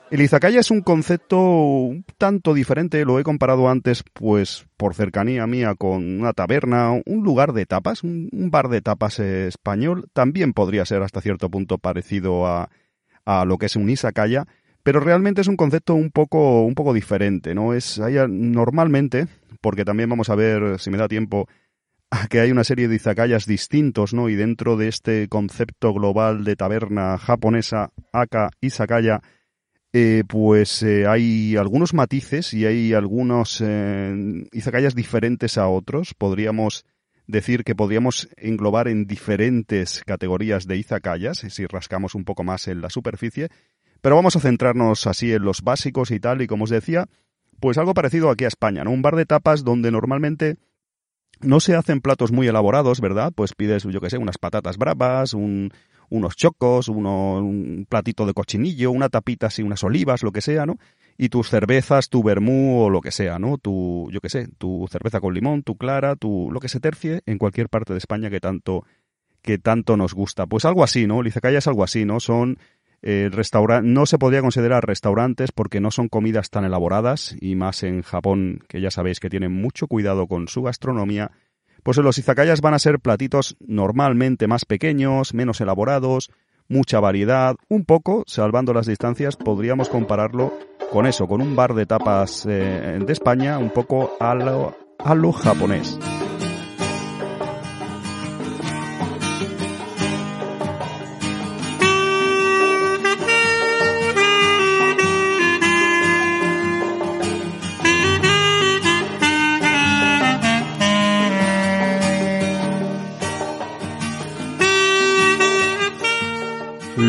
[0.09, 5.45] El izakaya es un concepto un tanto diferente, lo he comparado antes, pues por cercanía
[5.47, 10.85] mía con una taberna, un lugar de tapas, un, bar de tapas español, también podría
[10.85, 12.69] ser hasta cierto punto parecido a,
[13.25, 14.45] a lo que es un izakaya,
[14.81, 17.73] pero realmente es un concepto un poco, un poco diferente, ¿no?
[17.73, 19.27] Es, hay, normalmente,
[19.59, 21.49] porque también vamos a ver, si me da tiempo,
[22.29, 24.29] que hay una serie de izakayas distintos, ¿no?
[24.29, 29.19] Y dentro de este concepto global de taberna japonesa, aka izakaya,
[29.99, 34.45] eh, pues eh, hay algunos matices y hay algunos eh,
[34.93, 36.13] diferentes a otros.
[36.13, 36.85] Podríamos
[37.25, 42.81] decir que podríamos englobar en diferentes categorías de izakayas, si rascamos un poco más en
[42.81, 43.49] la superficie,
[44.01, 47.07] pero vamos a centrarnos así en los básicos y tal, y como os decía,
[47.59, 48.91] pues algo parecido aquí a España, ¿no?
[48.91, 50.57] Un bar de tapas donde normalmente
[51.41, 53.33] no se hacen platos muy elaborados, ¿verdad?
[53.35, 55.33] Pues pides, yo qué sé, unas patatas bravas,
[56.09, 60.77] unos chocos, un platito de cochinillo, una tapita así, unas olivas, lo que sea, ¿no?
[61.17, 63.57] Y tus cervezas, tu vermú o lo que sea, ¿no?
[63.57, 67.21] Tu, yo qué sé, tu cerveza con limón, tu clara, tu, lo que se tercie
[67.25, 68.85] en cualquier parte de España que tanto,
[69.41, 70.45] que tanto nos gusta.
[70.45, 71.23] Pues algo así, ¿no?
[71.23, 72.19] Lizacaya es algo así, ¿no?
[72.19, 72.59] Son
[73.01, 73.29] eh,
[73.83, 78.63] no se podría considerar restaurantes porque no son comidas tan elaboradas y más en Japón,
[78.67, 81.31] que ya sabéis que tienen mucho cuidado con su gastronomía,
[81.87, 86.31] pues los izakayas van a ser platitos normalmente más pequeños, menos elaborados,
[86.67, 90.51] mucha variedad, un poco, salvando las distancias, podríamos compararlo
[90.91, 95.31] con eso, con un bar de tapas eh, de España, un poco a a lo
[95.31, 95.97] japonés.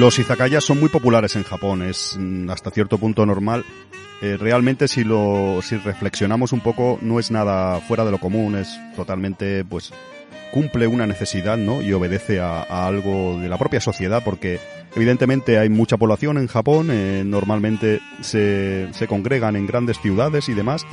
[0.08, 3.66] Los izakayas son muy populares en Japón, es mm, hasta cierto punto normal.
[4.22, 8.56] Eh, realmente si lo si reflexionamos un poco no es nada fuera de lo común,
[8.56, 9.92] es totalmente pues
[10.50, 11.82] cumple una necesidad, ¿no?
[11.82, 14.60] Y obedece a, algo de la propia sociedad porque
[14.96, 20.54] evidentemente hay mucha población en Japón, eh, normalmente se, se congregan en grandes ciudades y
[20.54, 20.86] demás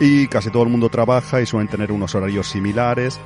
[0.00, 3.20] y casi todo el mundo trabaja y suelen tener unos horarios similares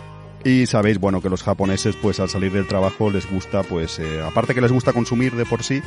[0.45, 4.23] y sabéis, bueno, que los japoneses, pues al salir del trabajo les gusta, pues, eh,
[4.23, 5.83] aparte que les gusta consumir de por sí,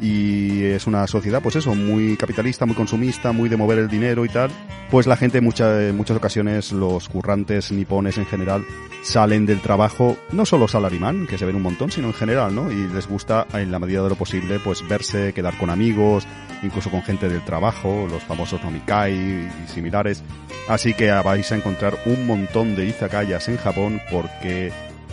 [0.00, 4.24] y es una sociedad, pues eso, muy capitalista, muy consumista, muy de mover el dinero
[4.24, 4.50] y tal,
[4.90, 8.64] pues la gente en muchas ocasiones, los currantes nipones en general,
[9.02, 12.70] salen del trabajo, no solo salarimán, que se ven un montón, sino en general, ¿no?
[12.70, 16.26] Y les gusta, en la medida de lo posible, pues verse, quedar con amigos,
[16.62, 20.22] incluso con gente del trabajo, los famosos nomikai y similares.
[20.68, 24.72] Así que vais a encontrar un montón de izakayas en Japón porque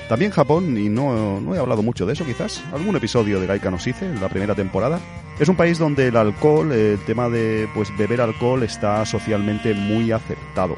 [0.09, 3.71] también Japón, y no, no he hablado mucho de eso quizás, algún episodio de Gaika
[3.71, 4.99] nos hice en la primera temporada,
[5.39, 10.11] es un país donde el alcohol, el tema de pues beber alcohol está socialmente muy
[10.11, 10.75] aceptado.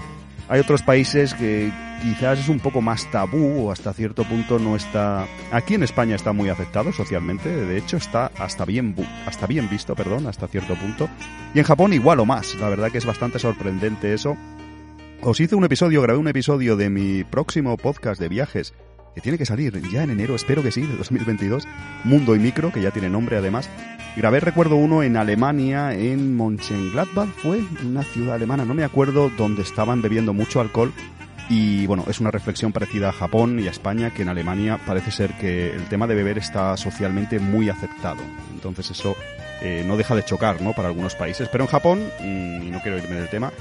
[0.48, 1.72] Hay otros países que
[2.04, 5.26] quizás es un poco más tabú o hasta cierto punto no está...
[5.52, 9.96] Aquí en España está muy aceptado socialmente, de hecho está hasta bien, hasta bien visto,
[9.96, 11.10] perdón, hasta cierto punto.
[11.56, 14.38] Y en Japón igual o más, la verdad que es bastante sorprendente eso.
[15.22, 18.76] Os hice un episodio, grabé un episodio de mi próximo podcast de viajes
[19.16, 21.66] que tiene que salir ya en enero, espero que sí, de 2022,
[22.04, 23.70] Mundo y Micro, que ya tiene nombre además.
[24.18, 29.62] Grabé, recuerdo uno en Alemania, en Mönchengladbach, fue una ciudad alemana, no me acuerdo, donde
[29.62, 30.92] estaban bebiendo mucho alcohol.
[31.48, 35.12] Y bueno, es una reflexión parecida a Japón y a España, que en Alemania parece
[35.12, 38.22] ser que el tema de beber está socialmente muy aceptado.
[38.54, 39.16] Entonces eso
[39.62, 40.74] eh, no deja de chocar, ¿no?
[40.74, 41.48] Para algunos países.
[41.50, 43.54] Pero en Japón, mm, y no quiero irme del tema,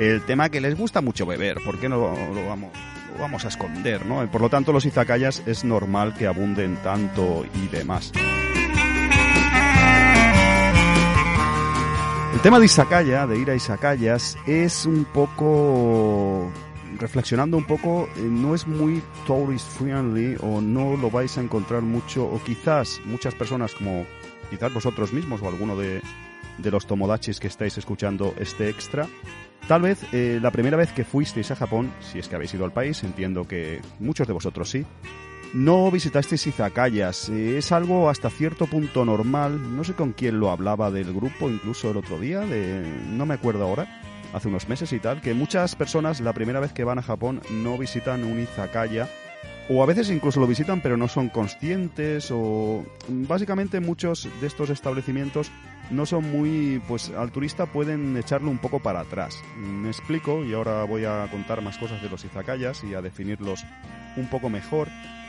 [0.00, 2.70] el tema que les gusta mucho beber, ¿por qué no lo vamos
[3.18, 4.26] vamos a esconder, ¿no?
[4.30, 8.12] Por lo tanto, los izakayas es normal que abunden tanto y demás.
[12.32, 16.50] El tema de izakaya, de ir a izakayas, es un poco
[16.98, 21.82] reflexionando un poco, eh, no es muy tourist friendly o no lo vais a encontrar
[21.82, 24.06] mucho, o quizás muchas personas como
[24.50, 26.02] quizás vosotros mismos o alguno de,
[26.58, 29.06] de los tomodachis que estáis escuchando este extra,
[29.72, 32.66] Tal vez eh, la primera vez que fuisteis a Japón, si es que habéis ido
[32.66, 34.84] al país, entiendo que muchos de vosotros sí,
[35.54, 37.30] no visitasteis izakayas.
[37.30, 39.74] Eh, es algo hasta cierto punto normal.
[39.74, 43.32] No sé con quién lo hablaba del grupo, incluso el otro día, de, no me
[43.32, 43.88] acuerdo ahora,
[44.34, 47.40] hace unos meses y tal, que muchas personas la primera vez que van a Japón
[47.50, 49.08] no visitan un izakaya
[49.68, 54.70] o a veces incluso lo visitan pero no son conscientes o básicamente muchos de estos
[54.70, 55.50] establecimientos
[55.90, 59.42] no son muy pues al turista pueden echarlo un poco para atrás.
[59.56, 63.64] Me explico y ahora voy a contar más cosas de los izakayas y a definirlos
[64.16, 64.88] un poco mejor.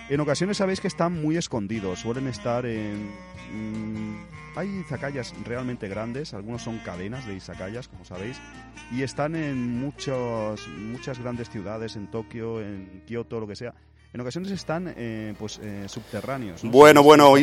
[0.09, 3.09] En ocasiones sabéis que están muy escondidos suelen estar en
[3.53, 8.39] mm, hay izakayas realmente grandes algunos son cadenas de izakayas como sabéis
[8.91, 13.73] y están en muchas muchas grandes ciudades en Tokio en Kioto lo que sea
[14.13, 16.63] en ocasiones están eh, pues, eh, subterráneos.
[16.63, 16.69] ¿no?
[16.69, 17.35] Bueno, bueno,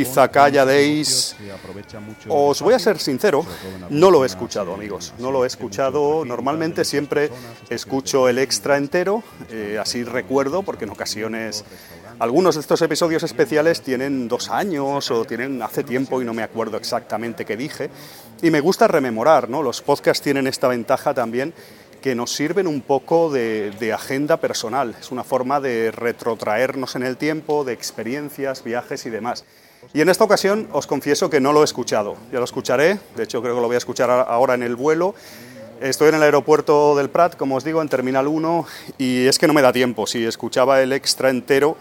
[1.98, 3.44] mucho el Os voy a ser sincero,
[3.88, 5.12] no lo he escuchado, amigos.
[5.18, 6.24] No lo he escuchado.
[6.24, 11.64] Normalmente siempre estaciones escucho el extra entero, eh, así recuerdo, porque en ocasiones
[12.20, 16.44] algunos de estos episodios especiales tienen dos años o tienen hace tiempo y no me
[16.44, 17.90] acuerdo exactamente qué dije.
[18.42, 19.62] Y me gusta rememorar, ¿no?
[19.62, 21.52] Los podcasts tienen esta ventaja también
[22.00, 24.94] que nos sirven un poco de, agenda personal.
[25.00, 29.44] Es una forma de retrotraernos en el tiempo, de experiencias, viajes y demás.
[29.92, 32.16] Y en esta ocasión os confieso que no lo he escuchado.
[32.32, 35.14] Ya lo escucharé, de hecho creo que lo voy a escuchar ahora en el vuelo.
[35.80, 38.66] Estoy en el aeropuerto del Prat, como os digo, en Terminal 1,
[38.98, 40.06] y es que no me da tiempo.
[40.06, 41.78] Si escuchaba el extra entero,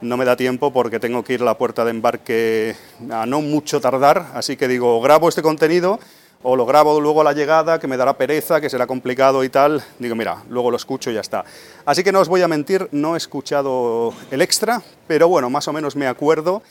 [0.00, 2.76] no me da tiempo porque tengo que ir a la puerta de embarque
[3.10, 6.00] a no mucho tardar, así que digo, grabo este contenido
[6.42, 9.48] o lo grabo luego a la llegada, que me dará pereza, que será complicado y
[9.48, 9.82] tal.
[9.98, 11.44] Digo, mira, luego lo escucho y ya está.
[11.84, 15.68] Así que no os voy a mentir, no he escuchado el extra, pero bueno, más
[15.68, 16.62] o menos me acuerdo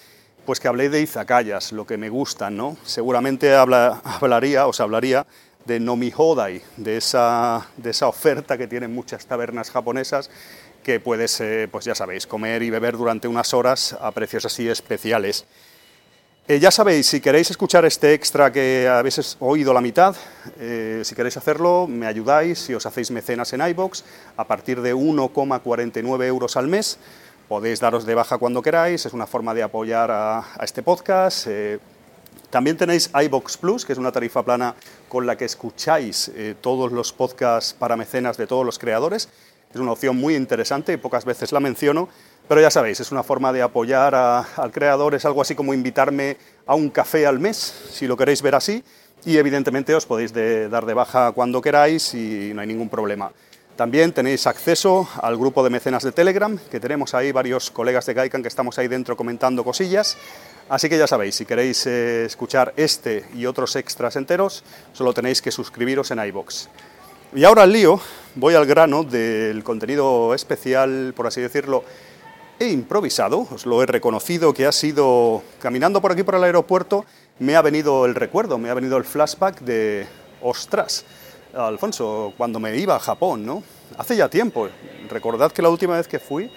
[0.45, 2.75] pues que hablé de izakayas, lo que me gustan, ¿no?
[2.84, 5.25] Seguramente habla- hablaría, os hablaría
[5.65, 10.31] de Nomi Hodai, de esa, de esa oferta que tienen muchas tabernas japonesas
[10.84, 14.67] que puedes, eh, pues ya sabéis, comer y beber durante unas horas a precios así
[14.67, 15.45] especiales.
[16.47, 20.15] Eh, ya sabéis, si queréis escuchar este extra que veces oído la mitad,
[20.60, 24.04] eh, si queréis hacerlo, me ayudáis si os hacéis mecenas en iBox
[24.36, 26.97] a partir de 1,49 euros al mes.
[27.47, 31.45] Podéis daros de baja cuando queráis, es una forma de apoyar a, este podcast.
[31.47, 31.80] eh,
[32.49, 34.75] también tenéis iBox Plus, que es una tarifa plana
[35.08, 39.30] con la que escucháis todos los podcasts para mecenas de todos los creadores.
[39.73, 42.10] Es una opción muy interesante y pocas veces la menciono,
[42.52, 46.36] pero ya sabéis, es una forma de apoyar al creador, es algo así como invitarme
[46.68, 47.56] a un café al mes,
[47.94, 48.84] si lo queréis ver así,
[49.24, 53.32] y evidentemente os podéis dar de baja cuando queráis y no hay ningún problema.
[53.78, 58.16] También tenéis acceso al grupo de mecenas de Telegram, que tenemos ahí varios colegas de
[58.16, 60.18] Gaikan que estamos ahí dentro comentando cosillas.
[60.68, 65.42] Así que ya sabéis, si queréis eh, escuchar este y otros extras enteros, solo tenéis
[65.42, 66.68] que suscribiros en iBox.
[67.34, 68.02] Y ahora al lío,
[68.36, 71.86] voy al grano del contenido especial, por así decirlo,
[72.62, 77.06] he improvisado, os lo he reconocido, que ha sido, caminando por aquí por el aeropuerto,
[77.39, 80.06] me ha venido el recuerdo, me ha venido el flashback de,
[80.43, 81.04] ostras,
[81.56, 83.63] Alfonso, cuando me iba a Japón, ¿no?
[83.97, 84.69] Hace ya tiempo,
[85.10, 86.52] recordad que la última vez que fui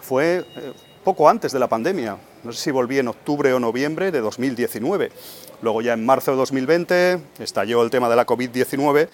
[0.00, 0.72] fue eh,
[1.04, 5.12] poco antes de la pandemia, no sé si volví en octubre o noviembre de 2019.
[5.60, 9.08] Luego ya en marzo de 2020 estalló el tema de la COVID-19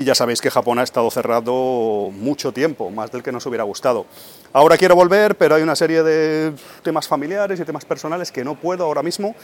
[0.00, 3.64] y ya sabéis que Japón ha estado cerrado mucho tiempo, más del que nos hubiera
[3.64, 4.06] gustado.
[4.52, 6.52] Ahora quiero volver, pero hay una serie de
[6.84, 9.34] temas familiares y temas personales que no puedo ahora mismo,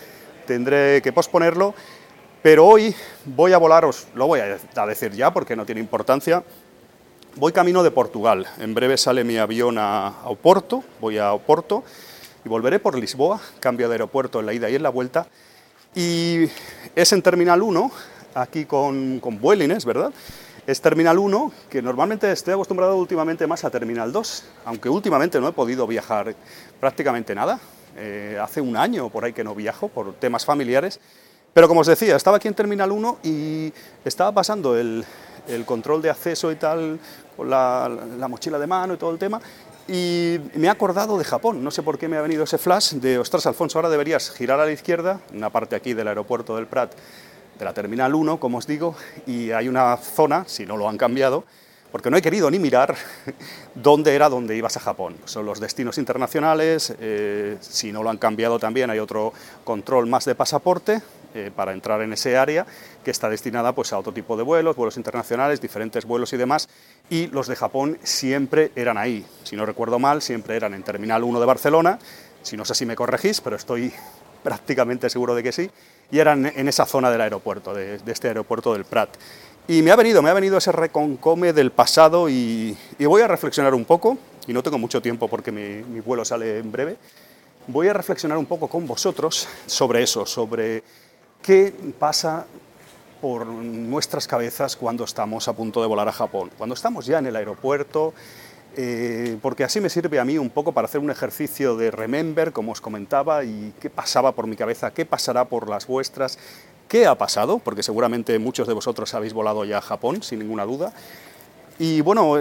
[0.46, 1.74] tendré que posponerlo,
[2.40, 6.44] pero hoy voy a volar, os lo voy a decir ya porque no tiene importancia,
[7.34, 11.82] voy camino de Portugal, en breve sale mi avión a Oporto, voy a Oporto
[12.44, 15.26] y volveré por Lisboa, cambio de aeropuerto en la ida y en la vuelta,
[15.96, 16.44] y
[16.94, 17.90] es en Terminal 1,
[18.34, 20.12] aquí con, con Vueling, ¿es verdad?
[20.66, 25.48] Es Terminal 1, que normalmente estoy acostumbrado últimamente más a Terminal 2, aunque últimamente no
[25.48, 26.34] he podido viajar
[26.80, 27.60] prácticamente nada.
[27.96, 31.00] Eh, hace un año por ahí que no viajo por temas familiares.
[31.52, 33.72] Pero como os decía, estaba aquí en Terminal 1 y
[34.04, 35.04] estaba pasando el,
[35.46, 36.98] el control de acceso y tal,
[37.36, 39.40] con la, la mochila de mano y todo el tema,
[39.86, 41.62] y me he acordado de Japón.
[41.62, 44.58] No sé por qué me ha venido ese flash de, ostras, Alfonso, ahora deberías girar
[44.60, 46.92] a la izquierda, una parte aquí del aeropuerto del Prat,
[47.58, 48.94] de la Terminal 1, como os digo,
[49.26, 51.44] y hay una zona, si no lo han cambiado,
[51.94, 52.96] porque no he querido ni mirar
[53.76, 55.14] dónde era ibas a Japón.
[55.26, 60.24] Son los destinos internacionales, eh, si no lo han cambiado también hay otro control más
[60.24, 61.02] de pasaporte
[61.34, 62.66] eh, para entrar en ese área
[63.04, 66.68] que está destinada pues, a otro tipo de vuelos, vuelos internacionales, diferentes vuelos y demás,
[67.10, 69.24] y los de Japón siempre eran ahí.
[69.44, 72.00] Si no recuerdo mal, siempre eran en Terminal 1 de Barcelona,
[72.42, 73.92] si no sé si me corregís, pero estoy
[74.42, 75.70] prácticamente seguro de que sí,
[76.10, 79.10] y eran en esa zona del aeropuerto, de, este aeropuerto del Prat.
[79.66, 83.74] Y me ha venido, me ha venido ese reconcome del pasado y, voy a reflexionar
[83.74, 86.96] un poco, y no tengo mucho tiempo porque mi vuelo sale en breve,
[87.66, 90.82] voy a reflexionar un poco con vosotros sobre eso, sobre
[91.42, 92.46] qué pasa
[93.20, 97.26] por nuestras cabezas cuando estamos a punto de volar a Japón, cuando estamos ya en
[97.26, 98.12] el aeropuerto,
[98.76, 102.52] eh, porque así me sirve a mí un poco para hacer un ejercicio de remember,
[102.52, 106.38] como os comentaba, y qué pasaba por mi cabeza, qué pasará por las vuestras,
[106.88, 110.64] qué ha pasado, porque seguramente muchos de vosotros habéis volado ya a Japón, sin ninguna
[110.64, 110.92] duda.
[111.78, 112.36] Y bueno,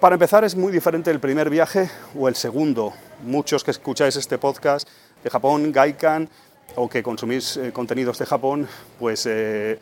[0.00, 2.92] para empezar es muy diferente el primer viaje o el segundo.
[3.24, 4.88] Muchos que escucháis este podcast
[5.22, 6.28] de Japón, Gaikan,
[6.76, 9.78] o que consumís eh, contenidos de Japón, pues eh,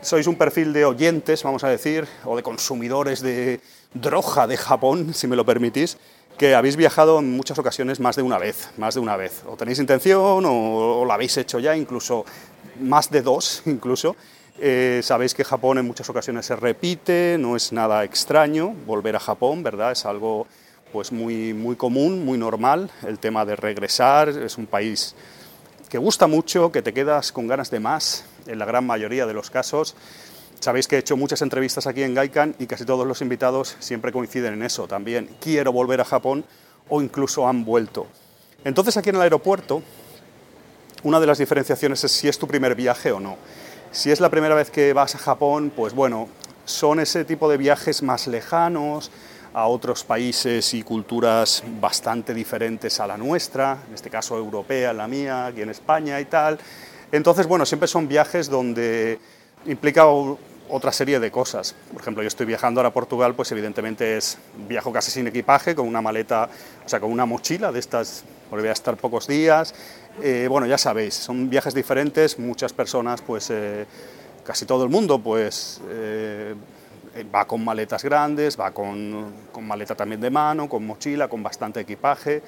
[0.00, 3.60] sois un perfil de oyentes, vamos a decir, o de consumidores de
[3.94, 5.98] droga de Japón, si me lo permitís,
[6.36, 9.42] que habéis viajado en muchas ocasiones más de una vez, más de una vez.
[9.46, 12.24] O tenéis intención o, lo habéis hecho ya, incluso
[12.80, 14.14] más de dos, incluso.
[14.60, 19.20] Eh, sabéis que Japón en muchas ocasiones se repite, no es nada extraño volver a
[19.20, 19.92] Japón, ¿verdad?
[19.92, 20.46] Es algo
[20.92, 25.14] pues muy, muy común, muy normal, el tema de regresar, es un país
[25.88, 29.34] que gusta mucho, que te quedas con ganas de más, en la gran mayoría de
[29.34, 29.94] los casos.
[30.58, 34.10] Sabéis que he hecho muchas entrevistas aquí en Gaikan y casi todos los invitados siempre
[34.10, 35.30] coinciden en eso también.
[35.40, 36.44] Quiero volver a Japón
[36.88, 38.08] o incluso han vuelto.
[38.64, 39.82] Entonces aquí en el aeropuerto,
[41.04, 43.36] una de las diferenciaciones es si es tu primer viaje o no.
[43.92, 46.28] Si es la primera vez que vas a Japón, pues bueno,
[46.64, 49.10] son ese tipo de viajes más lejanos,
[49.54, 55.08] a otros países y culturas bastante diferentes a la nuestra, en este caso europea, la
[55.08, 56.58] mía, aquí en España y tal.
[57.12, 59.18] Entonces, bueno, siempre son viajes donde
[59.66, 60.06] implica
[60.68, 61.74] otra serie de cosas.
[61.92, 64.38] Por ejemplo, yo estoy viajando ahora a Portugal, pues evidentemente es
[64.68, 66.48] viajo casi sin equipaje, con una maleta,
[66.84, 69.74] o sea, con una mochila de estas, porque voy a estar pocos días.
[70.22, 73.86] Eh, bueno, ya sabéis, son viajes diferentes, muchas personas, pues eh,
[74.44, 76.54] casi todo el mundo, pues eh,
[77.34, 81.80] va con maletas grandes, va con, con maleta también de mano, con mochila, con bastante
[81.80, 82.42] equipaje,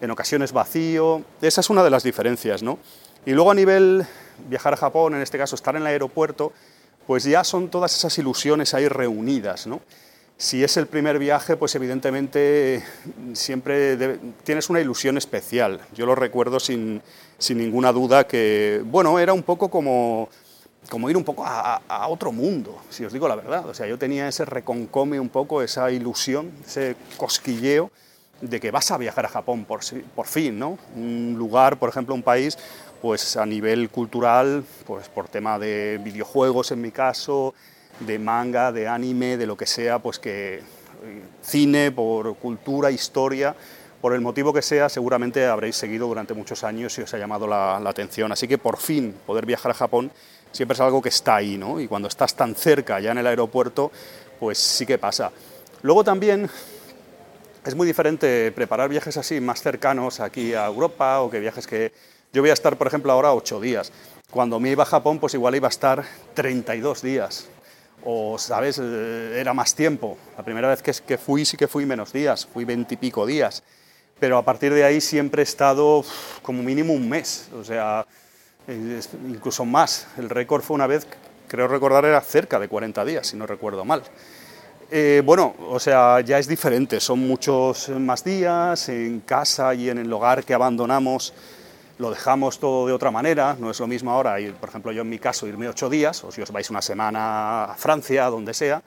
[0.00, 1.22] en ocasiones vacío.
[1.40, 2.78] Esa es una de las diferencias, ¿no?
[3.26, 4.04] Y luego a nivel
[4.48, 6.52] viajar a Japón, en este caso estar en el aeropuerto,
[7.06, 9.80] pues ya son todas esas ilusiones ahí reunidas, ¿no?
[10.36, 12.82] Si es el primer viaje, pues evidentemente
[13.32, 15.80] siempre tienes una ilusión especial.
[15.94, 17.00] Yo lo recuerdo sin,
[17.38, 20.28] sin, ninguna duda que, bueno, era un poco como,
[20.90, 23.66] como ir un poco a, a, otro mundo, si os digo la verdad.
[23.66, 27.90] O sea, yo tenía ese reconcome un poco, esa ilusión, ese cosquilleo
[28.40, 29.80] de que vas a viajar a Japón por,
[30.14, 30.78] por fin, ¿no?
[30.96, 32.58] Un lugar, por ejemplo, un país
[33.04, 37.52] pues a nivel cultural, pues por tema de videojuegos en mi caso,
[38.00, 40.62] de manga, de anime, de lo que sea, pues que eh,
[41.42, 43.54] cine, por cultura, historia,
[44.00, 47.46] por el motivo que sea, seguramente habréis seguido durante muchos años y os ha llamado
[47.46, 48.32] la, atención.
[48.32, 50.10] Así que por fin poder viajar a Japón
[50.50, 51.80] siempre es algo que está ahí, ¿no?
[51.80, 53.92] Y cuando estás tan cerca, ya en el aeropuerto,
[54.40, 55.30] pues sí que pasa.
[55.82, 56.48] Luego también
[57.66, 61.92] es muy diferente preparar viajes así más cercanos aquí a Europa o que viajes que
[62.34, 63.92] yo voy a estar, por ejemplo, ahora ocho días.
[64.28, 66.04] Cuando me iba a Japón, pues igual iba a estar
[66.34, 67.46] 32 días.
[68.02, 68.80] O, ¿sabes?
[68.82, 70.18] Eh, era más tiempo.
[70.36, 73.62] La primera vez que, fui sí que fui menos días, fui veintipico días.
[74.18, 76.04] Pero a partir de ahí siempre he estado
[76.42, 78.04] como mínimo un mes, o sea,
[78.66, 80.08] incluso más.
[80.18, 81.06] El récord fue una vez,
[81.46, 84.02] creo recordar, era cerca de 40 días, si no recuerdo mal.
[84.90, 89.98] Eh, bueno, o sea, ya es diferente, son muchos más días en casa y en
[89.98, 91.32] el hogar que abandonamos
[91.98, 95.02] lo dejamos todo de otra manera, no es lo mismo ahora, ir, por ejemplo yo
[95.02, 98.54] en mi caso, irme ocho días, o si os vais una semana a Francia, donde
[98.54, 98.82] sea,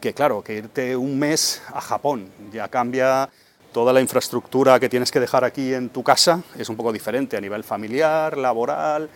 [0.00, 3.28] que claro, que irte un mes a Japón, ya cambia
[3.72, 7.36] toda la infraestructura que tienes que dejar aquí en tu casa, es un poco diferente
[7.36, 9.08] a nivel familiar, laboral,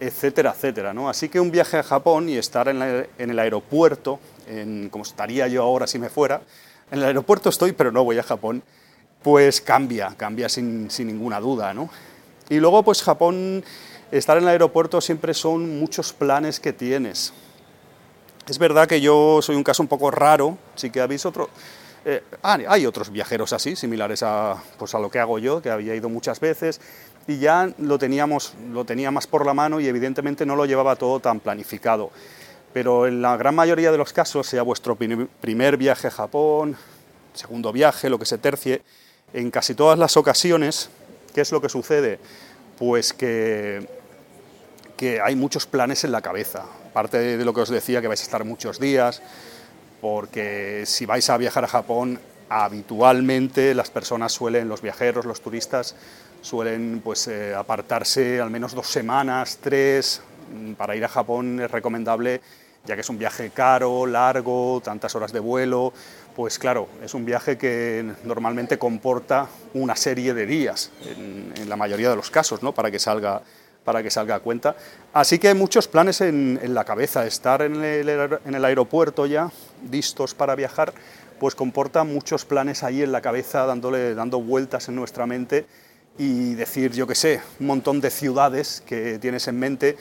[0.00, 0.94] etcétera, etcétera.
[0.94, 1.08] ¿no?
[1.08, 2.80] Así que un viaje a Japón y estar en,
[3.18, 4.18] el aeropuerto,
[4.48, 6.40] en, como estaría yo ahora si me fuera,
[6.90, 8.62] en el aeropuerto estoy, pero no voy a Japón,
[9.22, 11.74] pues cambia, cambia sin, sin ninguna duda.
[11.74, 11.90] ¿no?
[12.50, 13.64] Y luego, pues Japón,
[14.10, 17.32] estar en el aeropuerto siempre son muchos planes que tienes.
[18.48, 21.48] Es verdad que yo soy un caso un poco raro, sí que habéis otro...
[22.04, 25.70] Eh, ah, hay otros viajeros así, similares a, pues a lo que hago yo, que
[25.70, 26.80] había ido muchas veces,
[27.28, 30.96] y ya lo, teníamos, lo tenía más por la mano y evidentemente no lo llevaba
[30.96, 32.10] todo tan planificado.
[32.72, 36.76] Pero en la gran mayoría de los casos, sea vuestro primer viaje a Japón,
[37.32, 38.82] segundo viaje, lo que se tercie,
[39.32, 40.90] en casi todas las ocasiones
[41.34, 42.18] ¿Qué es lo que sucede?
[42.78, 43.86] Pues que,
[44.96, 46.64] que hay muchos planes en la cabeza.
[46.90, 49.22] Aparte de lo que os decía, que vais a estar muchos días,
[50.00, 52.18] porque si vais a viajar a Japón,
[52.48, 55.94] habitualmente las personas suelen, los viajeros, los turistas,
[56.42, 60.22] suelen pues, eh, apartarse al menos dos semanas, tres.
[60.76, 62.40] Para ir a Japón es recomendable,
[62.84, 65.92] ya que es un viaje caro, largo, tantas horas de vuelo,
[66.34, 72.10] pues claro, es un viaje que normalmente comporta una serie de días, en, la mayoría
[72.10, 72.72] de los casos, ¿no?
[72.72, 73.42] para, que salga,
[73.84, 74.76] para que salga a cuenta.
[75.12, 77.26] Así que hay muchos planes en, la cabeza.
[77.26, 79.50] Estar en el, aeropuerto ya,
[79.90, 80.92] listos para viajar,
[81.38, 85.66] pues comporta muchos planes ahí en la cabeza, dándole, dando vueltas en nuestra mente
[86.18, 89.96] y decir, yo qué sé, un montón de ciudades que tienes en mente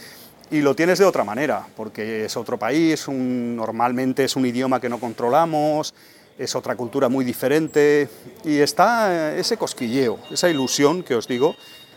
[0.52, 4.90] y lo tienes de otra manera, porque es otro país, normalmente es un idioma que
[4.90, 5.94] no controlamos,
[6.38, 8.10] es otra cultura muy diferente
[8.44, 11.56] y está ese cosquilleo, esa ilusión que os digo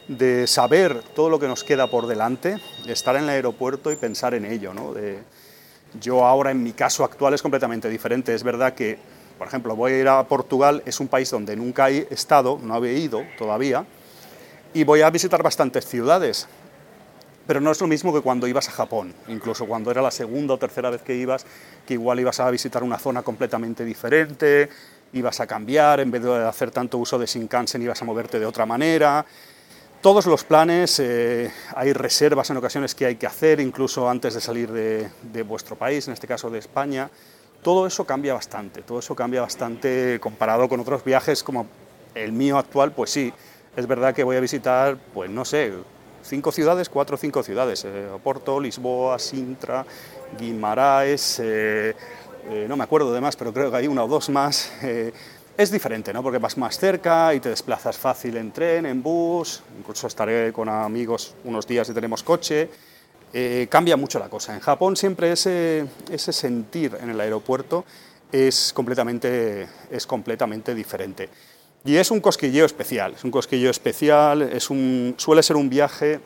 [0.09, 4.35] de saber todo lo que nos queda por delante, estar en el aeropuerto y pensar
[4.35, 4.75] en ello.
[4.75, 4.95] ¿no?
[6.01, 8.35] yo ahora en mi caso actual es completamente diferente.
[8.35, 8.99] Es verdad que
[9.43, 12.75] por ejemplo, voy a ir a Portugal, es un país donde nunca he estado, no
[12.75, 13.85] había ido todavía,
[14.73, 16.47] y voy a visitar bastantes ciudades.
[17.47, 20.55] Pero no es lo mismo que cuando ibas a Japón, incluso cuando era la segunda
[20.55, 21.45] o tercera vez que ibas,
[21.87, 24.69] que igual ibas a visitar una zona completamente diferente,
[25.13, 28.47] ibas a cambiar, en vez de hacer tanto uso de Shinkansen ibas a moverte de
[28.47, 29.27] otra manera.
[30.01, 34.41] Todos los planes, eh, hay reservas en ocasiones que hay que hacer, incluso antes de
[34.41, 37.11] salir de, de vuestro país, en este caso de España.
[37.63, 41.67] Todo eso cambia bastante, todo eso cambia bastante comparado con otros viajes como
[42.15, 43.33] el mío actual, pues sí,
[43.77, 45.73] es verdad que voy a visitar, pues no sé,
[46.23, 49.85] cinco ciudades, cuatro o cinco ciudades, eh, Oporto, Lisboa, Sintra,
[50.39, 51.95] Guimaraes, eh,
[52.51, 54.73] eh, no me acuerdo de más, pero creo que hay una o dos más.
[55.57, 56.23] es diferente, ¿no?
[56.23, 60.69] Porque vas más cerca y te desplazas fácil en tren, en bus, incluso estaré con
[60.69, 62.71] amigos unos días y tenemos coche.
[63.35, 64.55] Eh, cambia mucho la cosa.
[64.55, 67.85] En Japón siempre ese, ese sentir en el aeropuerto
[68.31, 71.29] es completamente, es completamente diferente.
[71.85, 76.21] Y es un cosquilleo especial, es un cosquilleo especial, suele ser un viaje,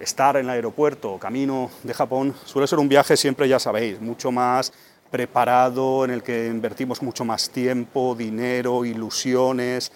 [0.00, 4.32] estar en el aeropuerto, camino de Japón, suele ser un viaje siempre, ya sabéis, mucho
[4.32, 4.72] más
[5.08, 9.92] preparado, en el que invertimos mucho más tiempo, dinero, ilusiones,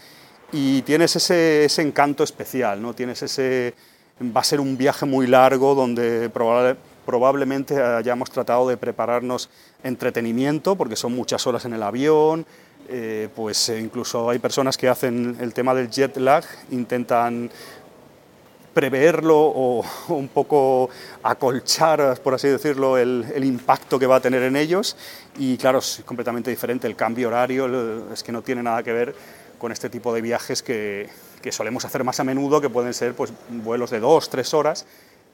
[0.53, 2.95] y tienes ese, ese encanto especial, ¿no?
[2.95, 3.75] tienes ese,
[4.21, 9.51] va a ser un viaje muy largo donde probablemente hayamos tratado de prepararnos
[9.83, 12.47] entretenimiento, porque son muchas horas en el avión,
[12.93, 17.49] eh, pues eh, incluso hay personas que hacen el tema del jet lag, intentan
[18.74, 20.91] preverlo o, un poco
[21.22, 24.97] acolchar, por así decirlo, el, impacto que va a tener en ellos.
[25.38, 26.88] Y claro, es completamente diferente.
[26.88, 29.14] El cambio horario es que no tiene nada que ver
[29.59, 31.09] con este tipo de viajes que,
[31.41, 34.84] que solemos hacer más a menudo, que pueden ser pues, vuelos de dos, tres horas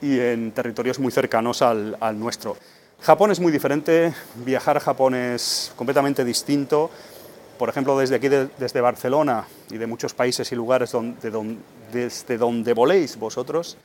[0.02, 2.56] y en territorios muy cercanos al, al nuestro.
[3.00, 6.90] Japón es muy diferente, viajar a Japón es completamente distinto.
[7.58, 10.92] Por ejemplo, desde aquí, de, desde Barcelona y de muchos países y lugares
[11.92, 13.76] desde donde voléis vosotros,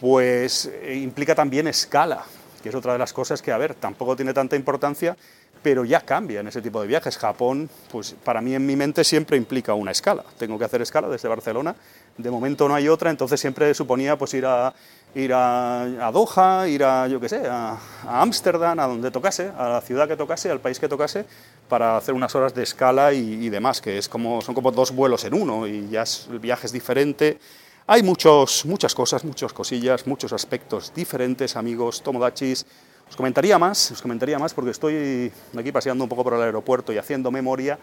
[0.00, 2.24] pues eh, implica también escala,
[2.62, 5.16] que es otra de las cosas que, a ver, tampoco tiene tanta importancia,
[5.62, 7.18] pero ya cambia en ese tipo de viajes.
[7.18, 10.24] Japón, pues para mí en mi mente siempre implica una escala.
[10.38, 11.74] Tengo que hacer escala desde Barcelona.
[12.16, 14.72] De momento no hay otra, entonces siempre suponía pues ir a
[15.16, 19.80] ir a, Doha, ir a yo qué sé, a Ámsterdam, a, donde tocase, a la
[19.80, 21.24] ciudad que tocase, al país que tocase,
[21.68, 25.24] para hacer unas horas de escala y, demás, que es como son como dos vuelos
[25.24, 27.38] en uno y ya el viaje es diferente.
[27.86, 32.66] Hay muchos, muchas cosas, muchas cosillas, muchos aspectos diferentes, amigos, tomodachis,
[33.08, 36.92] os comentaría más, os comentaría más porque estoy aquí paseando un poco por el aeropuerto
[36.92, 37.78] y haciendo memoria,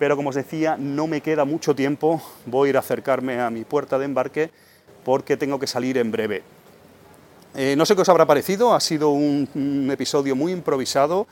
[0.00, 3.50] pero como os decía, no me queda mucho tiempo, voy a ir a acercarme a
[3.50, 4.50] mi puerta de embarque
[5.04, 6.42] porque tengo que salir en breve.
[7.54, 11.26] Eh, no sé qué os habrá parecido, ha sido un, episodio muy improvisado.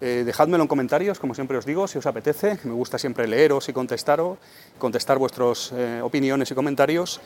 [0.00, 2.58] Eh, dejádmelo en comentarios, como siempre os digo, si os apetece.
[2.64, 4.38] Me gusta siempre leeros y contestaros,
[4.78, 7.20] contestar vuestras eh, opiniones y comentarios.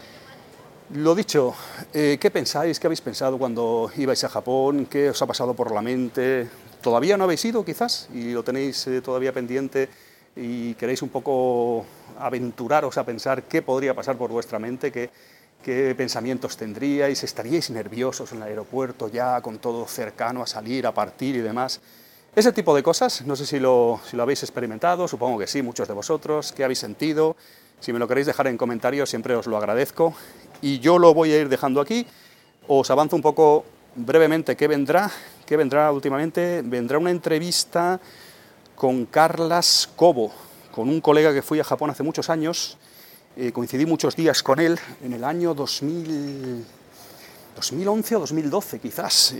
[0.94, 1.54] Lo dicho,
[1.94, 2.80] eh, ¿qué pensáis?
[2.80, 4.86] ¿Qué habéis pensado cuando ibais a Japón?
[4.86, 6.48] ¿Qué os ha pasado por la mente?
[6.82, 9.88] ¿Todavía no habéis ido quizás y lo tenéis todavía pendiente
[10.34, 11.84] y queréis un poco
[12.18, 14.90] aventuraros a pensar qué podría pasar por vuestra mente?
[14.90, 15.10] ¿Qué,
[15.62, 17.22] qué pensamientos tendríais?
[17.22, 21.80] ¿Estaríais nerviosos en el aeropuerto ya con todo cercano a salir, a partir y demás?
[22.34, 25.62] Ese tipo de cosas, no sé si lo, si lo habéis experimentado, supongo que sí,
[25.62, 27.36] muchos de vosotros, ¿qué habéis sentido?
[27.80, 30.14] Si me lo queréis dejar en comentarios, siempre os lo agradezco
[30.62, 32.06] y yo lo voy a ir dejando aquí.
[32.68, 33.64] Os avanzo un poco
[33.96, 35.10] brevemente qué vendrá.
[35.46, 36.62] ¿Qué vendrá últimamente?
[36.64, 37.98] Vendrá una entrevista
[38.76, 40.32] con Carlas Cobo,
[40.70, 42.78] con un colega que fui a Japón hace muchos años.
[43.36, 46.64] Eh, coincidí muchos días con él en el año 2000,
[47.56, 49.34] 2011 o 2012 quizás.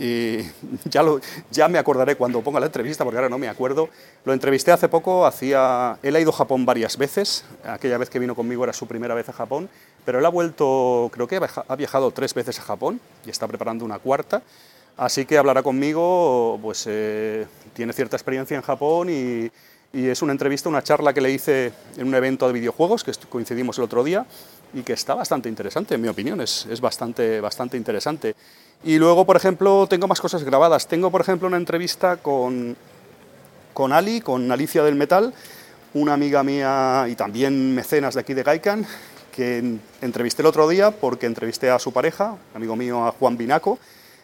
[0.85, 1.19] ya, lo,
[1.51, 3.89] ya me acordaré cuando ponga la entrevista porque ahora no me acuerdo.
[4.25, 7.43] Lo entrevisté hace poco, hacía, él ha ido a Japón varias veces.
[7.63, 9.69] Aquella vez que vino conmigo era su primera vez a Japón
[10.05, 13.85] pero él ha vuelto, creo que ha viajado tres veces a Japón y está preparando
[13.85, 14.41] una cuarta.
[14.97, 19.51] Así que hablará conmigo, pues eh, tiene cierta experiencia en Japón y,
[19.93, 23.77] es una entrevista, una charla que le hice en un evento de videojuegos que coincidimos
[23.77, 24.25] el otro día
[24.73, 28.35] y que está bastante interesante, en mi opinión, es, es bastante, bastante interesante.
[28.83, 30.87] Y luego, por ejemplo, tengo más cosas grabadas.
[30.87, 32.75] Tengo, por ejemplo, una entrevista con,
[33.73, 35.33] con Ali, con Alicia del Metal,
[35.93, 38.85] una amiga mía y también mecenas de aquí de Gaikan,
[39.31, 43.77] que entrevisté el otro día porque entrevisté a su pareja, amigo mío, a Juan Binaco,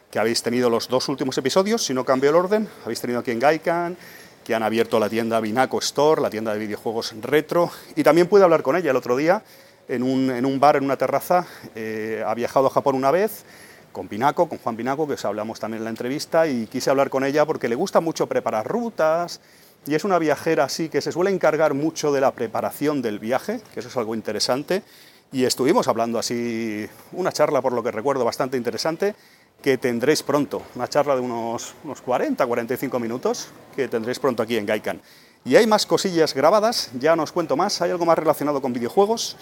[0.10, 3.32] que habéis tenido los dos últimos episodios, si no cambio el orden, habéis tenido aquí
[3.32, 3.98] en Gaikan,
[4.48, 8.46] que han abierto la tienda Binaco Store, la tienda de videojuegos retro, y también pude
[8.46, 9.44] hablar con ella el otro día
[9.90, 11.46] en un, en un bar, en una terraza,
[11.76, 13.44] eh, ha viajado a Japón una vez,
[13.92, 17.10] con Binaco, con Juan Binaco, que os hablamos también en la entrevista, y quise hablar
[17.10, 19.42] con ella porque le gusta mucho preparar rutas,
[19.86, 23.60] y es una viajera así que se suele encargar mucho de la preparación del viaje,
[23.74, 24.82] que eso es algo interesante,
[25.30, 29.14] y estuvimos hablando así, una charla por lo que recuerdo bastante interesante,
[29.62, 34.58] que tendréis pronto, una charla de unos, unos 40, 45 minutos, que tendréis pronto aquí
[34.58, 35.02] en Gaikan.
[35.46, 38.74] Y hay más cosillas grabadas, ya no os cuento más, hay algo más relacionado con
[38.74, 39.38] videojuegos,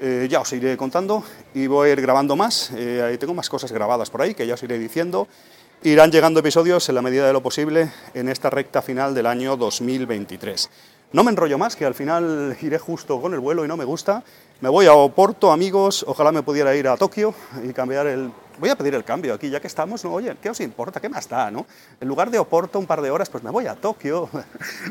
[0.00, 3.72] eh, ya os iré contando y voy a ir grabando más, eh, tengo más cosas
[3.72, 5.26] grabadas por ahí que ya os iré diciendo.
[5.82, 9.56] Irán llegando episodios en la medida de lo posible en esta recta final del año
[9.56, 10.70] 2023.
[11.12, 13.84] No me enrollo más, que al final iré justo con el vuelo y no me
[13.84, 14.22] gusta.
[14.60, 17.32] Me voy a Oporto, amigos, ojalá me pudiera ir a Tokio
[17.64, 18.30] y cambiar el...
[18.58, 21.00] Voy a pedir el cambio aquí, ya que estamos, no, oye, ¿qué os importa?
[21.00, 21.64] ¿Qué más da, no?
[22.00, 24.28] En lugar de Oporto un par de horas, pues me voy a Tokio.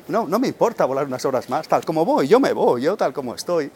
[0.07, 2.95] No, no me importa volar unas horas más, tal como voy, yo me voy, yo
[2.95, 3.70] tal como estoy.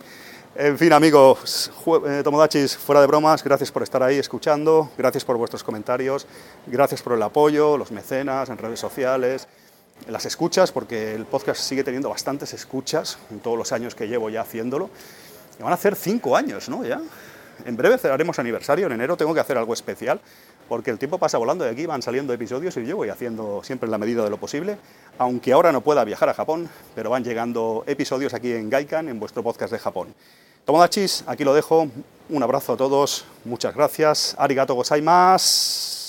[0.56, 1.72] En fin, amigos,
[2.06, 6.26] eh, Tomodachis, fuera de bromas, gracias por estar ahí escuchando, gracias por vuestros comentarios,
[6.68, 9.48] gracias por el apoyo, los mecenas en redes sociales,
[10.08, 14.30] las escuchas, porque el podcast sigue teniendo bastantes escuchas en todos los años que llevo
[14.30, 14.90] ya haciéndolo.
[15.60, 16.84] Y van a hacer cinco años, ¿no?
[16.86, 17.02] Ya.
[17.66, 20.20] En breve haremos aniversario, en enero tengo que hacer algo especial,
[20.70, 23.88] porque el tiempo pasa volando de aquí, van saliendo episodios y yo voy haciendo siempre
[23.88, 24.78] en la medida de lo posible,
[25.18, 29.20] aunque ahora no pueda viajar a Japón, pero van llegando episodios aquí en Gaikan, en
[29.20, 30.14] vuestro podcast de Japón.
[30.66, 31.88] Tomodachis, aquí lo dejo.
[32.30, 34.36] Un abrazo a todos, muchas gracias.
[34.38, 36.01] Arigato gozaimasu.